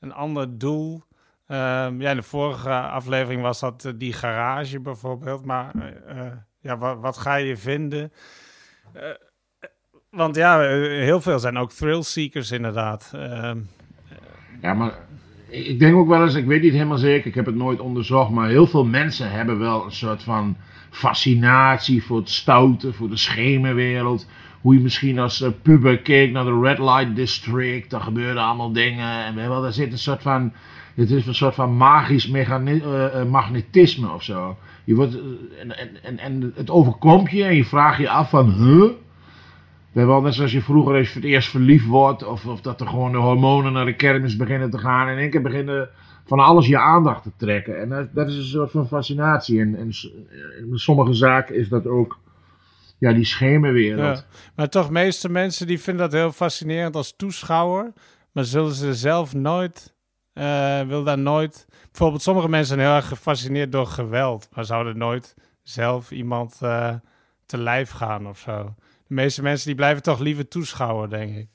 [0.00, 1.02] een ander doel.
[1.48, 5.44] Um, ja, in de vorige aflevering was dat die garage bijvoorbeeld.
[5.44, 5.72] Maar
[6.60, 8.12] ja, wat, wat, ga je vinden?
[10.10, 13.12] Want ja, heel veel zijn ook thrill seekers inderdaad.
[13.14, 13.68] Um,
[14.62, 14.98] ja, maar
[15.48, 18.30] ik denk ook wel eens, ik weet niet helemaal zeker, ik heb het nooit onderzocht,
[18.30, 20.56] maar heel veel mensen hebben wel een soort van
[20.90, 24.28] fascinatie voor het stoute, voor de schemerwereld.
[24.60, 28.72] Hoe je misschien als uh, puber keek naar de Red Light District, daar gebeurden allemaal
[28.72, 29.24] dingen.
[29.24, 30.52] En wel, daar zit een soort van
[30.94, 34.56] het is een soort van magisch uh, magnetisme of zo.
[34.84, 35.18] Je wordt,
[35.60, 38.90] en, en, en het overkomt je en je vraagt je af van, huh?
[39.96, 42.24] Hebben wel net zoals je vroeger eens voor het eerst verliefd wordt.
[42.24, 45.06] Of, of dat er gewoon de hormonen naar de kermis beginnen te gaan.
[45.06, 45.88] En in één keer beginnen
[46.26, 47.80] van alles je aandacht te trekken.
[47.80, 49.60] En dat, dat is een soort van fascinatie.
[49.60, 49.90] En, en
[50.58, 52.18] in sommige zaken is dat ook
[52.98, 54.26] ja, die schemerwereld.
[54.54, 57.92] Maar toch, meeste mensen die vinden dat heel fascinerend als toeschouwer.
[58.32, 59.94] Maar zullen ze zelf nooit,
[60.34, 61.66] uh, wil daar nooit...
[61.90, 64.48] Bijvoorbeeld sommige mensen zijn heel erg gefascineerd door geweld.
[64.54, 66.94] Maar zouden nooit zelf iemand uh,
[67.46, 68.74] te lijf gaan of zo.
[69.06, 71.46] De meeste mensen die blijven toch liever toeschouwer, denk ik.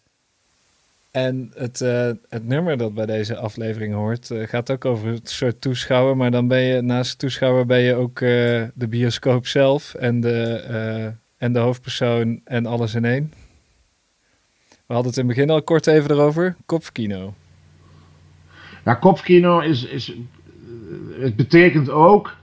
[1.12, 5.30] En het, uh, het nummer dat bij deze aflevering hoort, uh, gaat ook over het
[5.30, 6.18] soort toeschouwer.
[6.18, 8.30] Maar dan ben je naast toeschouwer ben je ook uh,
[8.74, 13.34] de bioscoop zelf en de, en de hoofdpersoon en alles in één.
[14.70, 16.56] We hadden het in het begin al kort even erover.
[16.66, 17.34] Kopfkino.
[18.86, 20.14] Ja, kopfkino is, is
[21.20, 22.36] het betekent ook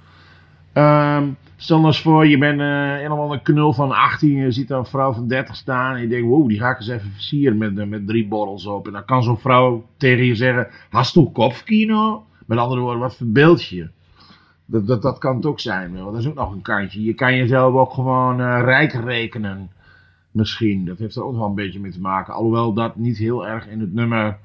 [0.75, 4.51] um, Stel nou eens voor, je bent uh, een of andere knul van 18, je
[4.51, 7.11] ziet een vrouw van 30 staan en je denkt, wow, die ga ik eens even
[7.11, 8.87] versieren met, uh, met drie borrels op.
[8.87, 12.27] En dan kan zo'n vrouw tegen je zeggen, hast du kopfkino?
[12.47, 13.89] Met andere woorden, wat verbeeld je?
[14.65, 17.03] Dat, dat, dat kan het ook zijn, dat is ook nog een kantje.
[17.03, 19.71] Je kan jezelf ook gewoon uh, rijk rekenen,
[20.31, 20.85] misschien.
[20.85, 23.67] Dat heeft er ook wel een beetje mee te maken, alhoewel dat niet heel erg
[23.67, 24.39] in het nummer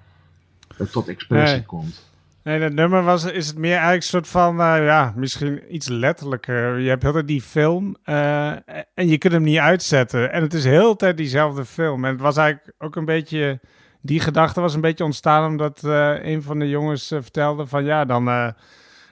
[0.91, 1.66] tot expressie nee.
[1.66, 2.12] komt.
[2.44, 5.88] Nee, dat nummer was, is het meer eigenlijk een soort van, uh, ja, misschien iets
[5.88, 6.80] letterlijker.
[6.80, 8.52] Je hebt heel die film uh,
[8.94, 10.32] en je kunt hem niet uitzetten.
[10.32, 12.06] En het is heel de tijd diezelfde film.
[12.06, 13.60] En het was eigenlijk ook een beetje,
[14.02, 18.06] die gedachte was een beetje ontstaan omdat uh, een van de jongens vertelde van, ja,
[18.06, 18.54] dan,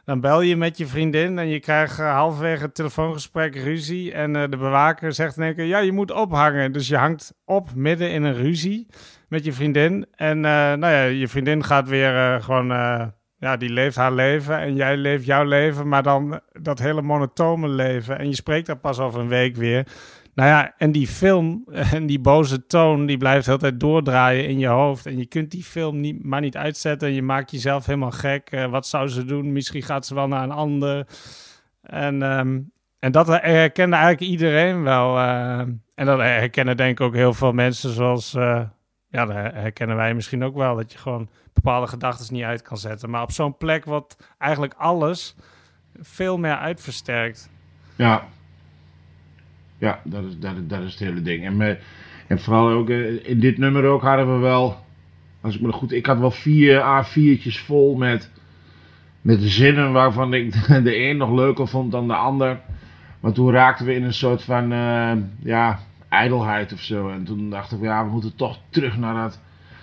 [0.06, 4.14] dan bel je met je vriendin en je krijgt halverwege het telefoongesprek ruzie.
[4.14, 6.72] En de bewaker zegt in één keer, ja, je moet ophangen.
[6.72, 8.88] Dus je hangt op midden in een ruzie
[9.28, 10.06] met je vriendin.
[10.16, 12.72] En nou ja, je vriendin gaat weer gewoon
[13.42, 17.68] ja, die leeft haar leven en jij leeft jouw leven, maar dan dat hele monotone
[17.68, 18.20] leven.
[18.20, 19.88] En je spreekt daar pas over een week weer.
[20.34, 21.64] Nou ja, en die film
[21.94, 25.06] en die boze toon, die blijft altijd doordraaien in je hoofd.
[25.06, 27.08] En je kunt die film niet, maar niet uitzetten.
[27.08, 28.52] En je maakt jezelf helemaal gek.
[28.52, 29.52] Uh, wat zou ze doen?
[29.52, 31.08] Misschien gaat ze wel naar een ander.
[31.82, 35.18] En, um, en dat herkende eigenlijk iedereen wel.
[35.18, 35.60] Uh,
[35.96, 38.34] en dat herkennen denk ik ook heel veel mensen zoals...
[38.34, 38.62] Uh,
[39.12, 40.76] ja, dat herkennen wij misschien ook wel.
[40.76, 43.10] Dat je gewoon bepaalde gedachten niet uit kan zetten.
[43.10, 45.36] Maar op zo'n plek wat eigenlijk alles
[46.02, 47.50] veel meer uitversterkt.
[47.96, 48.28] Ja,
[49.78, 51.46] ja dat, is, dat, is het hele ding.
[51.46, 51.78] En,
[52.28, 54.86] en vooral ook eh, in dit nummer ook hadden we wel,
[55.42, 58.32] als ik me goed, ik had wel vier A4'tjes vol met,
[59.22, 60.54] met zinnen waarvan ik
[60.84, 62.60] de een nog leuker vond dan de ander.
[63.20, 65.80] Maar toen raakten we in een soort van, uh, ja,
[66.12, 67.10] ijdelheid of zo.
[67.10, 69.40] En toen dachten we, ja, we moeten toch terug naar dat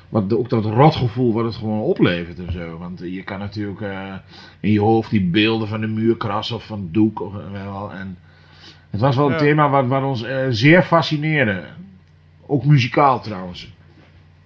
[0.08, 2.78] wat ook dat rotgevoel wat het gewoon oplevert en zo.
[2.78, 4.14] Want je kan natuurlijk uh,
[4.60, 7.20] in je hoofd die beelden van de muur krassen of van het doek.
[7.20, 7.92] Of, wel.
[7.92, 8.18] En
[8.90, 9.38] het was wel een ja.
[9.38, 11.64] thema wat, wat ons uh, zeer fascineerde.
[12.46, 13.72] Ook muzikaal trouwens.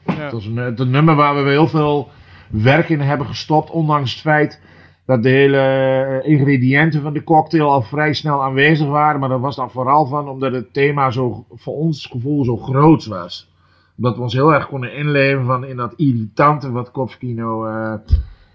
[0.07, 0.15] Ja.
[0.15, 2.11] Het was een, een, nummer waar we heel veel
[2.51, 3.71] werk in hebben gestopt.
[3.71, 4.61] Ondanks het feit
[5.07, 9.21] dat de hele ingrediënten van de cocktail al vrij snel aanwezig waren.
[9.21, 13.07] Maar dat was dan vooral van omdat het thema zo, voor ons gevoel zo groot
[13.07, 13.51] was
[13.97, 17.95] dat we ons heel erg konden inleven van in dat irritante wat Kopskino uh,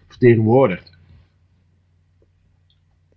[0.07, 0.97] vertegenwoordigt.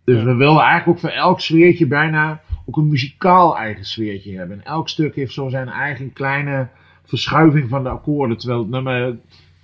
[0.05, 4.57] Dus we wilden eigenlijk ook voor elk sfeertje bijna ook een muzikaal eigen sfeertje hebben.
[4.59, 6.69] En elk stuk heeft zo zijn eigen kleine
[7.05, 8.37] verschuiving van de akkoorden.
[8.37, 9.19] Terwijl het nummer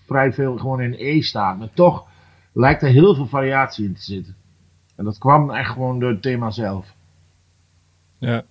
[0.07, 1.59] vrij veel gewoon in E staat.
[1.59, 2.07] Maar toch
[2.57, 4.37] lijkt er heel veel variatie in te zitten.
[4.95, 6.95] En dat kwam echt gewoon door het thema zelf.
[8.19, 8.45] Ja.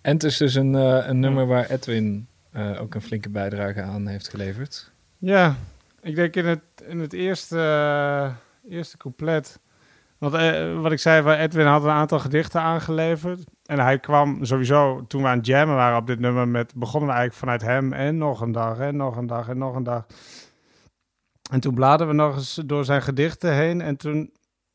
[0.00, 3.82] En het is dus een, uh, een nummer waar Edwin uh, ook een flinke bijdrage
[3.82, 4.92] aan heeft geleverd.
[5.18, 5.56] Ja,
[6.00, 9.60] ik denk in het, in het eerste, uh, eerste couplet.
[10.18, 13.44] Want uh, wat ik zei, Edwin had een aantal gedichten aangeleverd.
[13.66, 17.08] En hij kwam sowieso, toen we aan het jammen waren op dit nummer, met, begonnen
[17.08, 19.82] we eigenlijk vanuit hem en nog een dag en nog een dag en nog een
[19.82, 20.06] dag.
[21.50, 23.80] En toen bladerden we nog eens door zijn gedichten heen.
[23.80, 24.32] En toen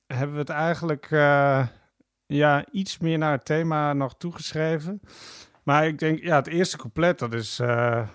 [0.08, 1.08] hebben we het eigenlijk
[2.26, 5.02] ja, iets meer naar het thema nog toegeschreven.
[5.64, 7.60] Maar ik denk, ja, het eerste couplet, dat is...
[7.60, 8.08] Uh,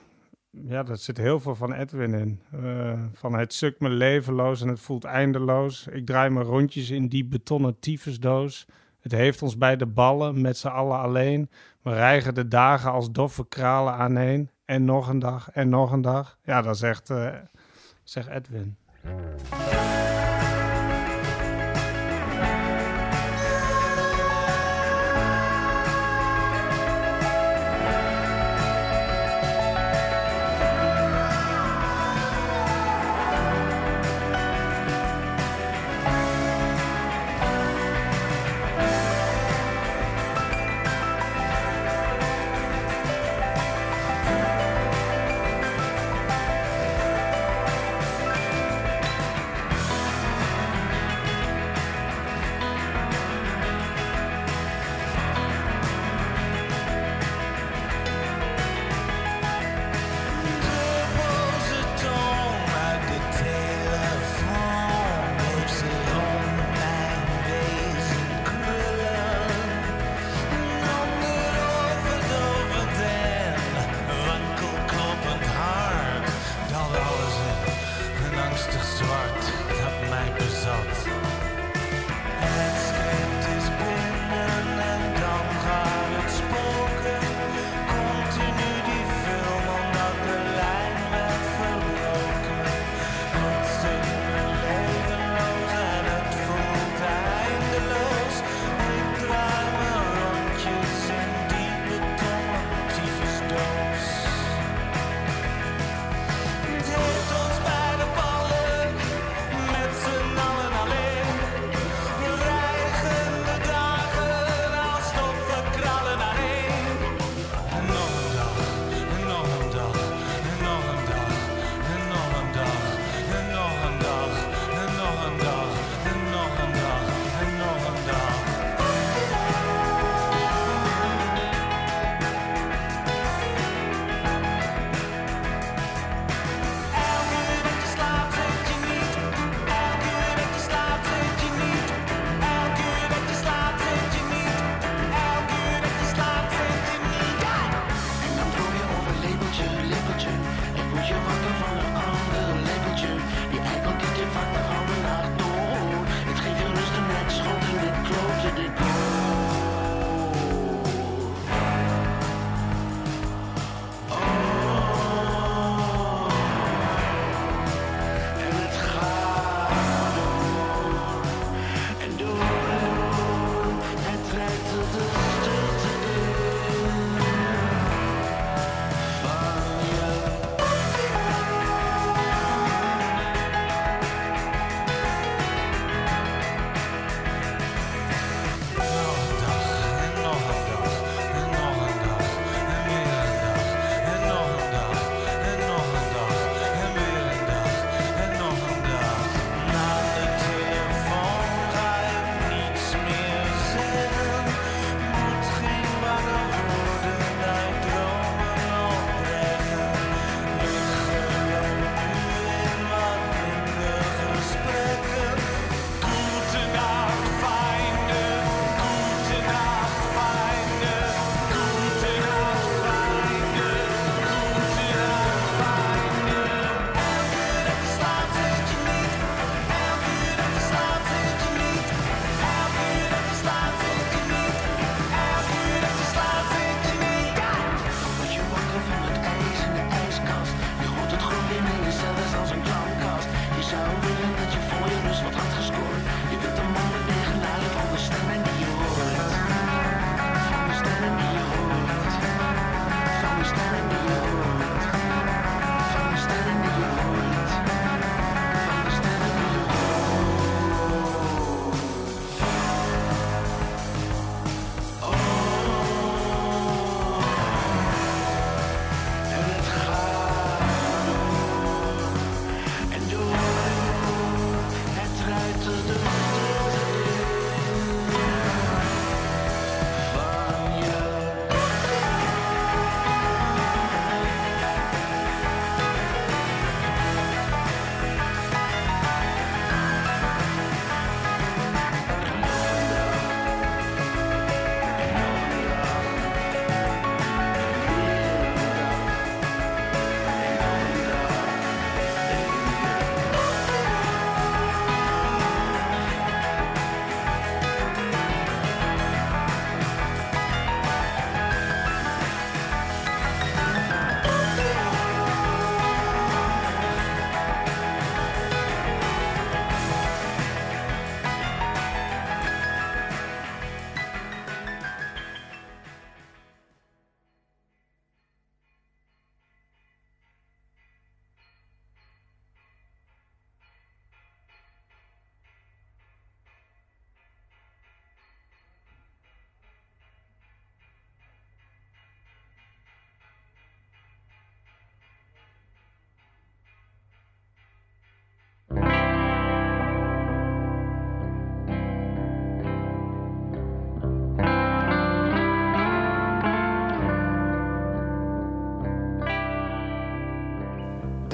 [0.51, 2.43] ja, dat zit heel veel van Edwin in.
[2.55, 5.87] Uh, van het sukt me levenloos en het voelt eindeloos.
[5.87, 8.67] Ik draai me rondjes in die betonnen tyfusdoos.
[9.01, 11.51] Het heeft ons bij de ballen, met z'n allen alleen.
[11.83, 14.51] We rijgen de dagen als doffe kralen aaneen.
[14.65, 16.39] En nog een dag, en nog een dag.
[16.43, 17.35] Ja, dat zegt, uh,
[18.05, 18.77] zegt Edwin.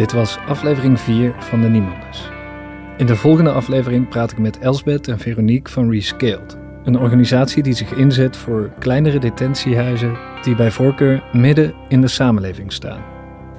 [0.00, 2.30] Dit was aflevering 4 van de Niemanders.
[2.96, 6.58] In de volgende aflevering praat ik met Elsbeth en Veronique van Rescaled.
[6.84, 12.72] Een organisatie die zich inzet voor kleinere detentiehuizen die bij voorkeur midden in de samenleving
[12.72, 13.00] staan.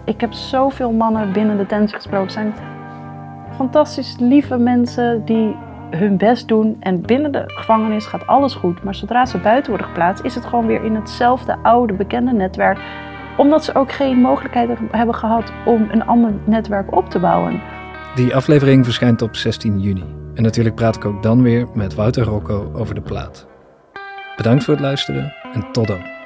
[0.05, 2.31] Ik heb zoveel mannen binnen de tent gesproken.
[2.31, 2.53] Zijn
[3.55, 5.55] fantastisch lieve mensen die
[5.89, 6.77] hun best doen.
[6.79, 8.83] En binnen de gevangenis gaat alles goed.
[8.83, 12.79] Maar zodra ze buiten worden geplaatst, is het gewoon weer in hetzelfde oude bekende netwerk.
[13.37, 17.61] Omdat ze ook geen mogelijkheid hebben gehad om een ander netwerk op te bouwen.
[18.15, 20.05] Die aflevering verschijnt op 16 juni.
[20.33, 23.47] En natuurlijk praat ik ook dan weer met Wouter Rocco over de plaat.
[24.35, 26.20] Bedankt voor het luisteren en tot dan.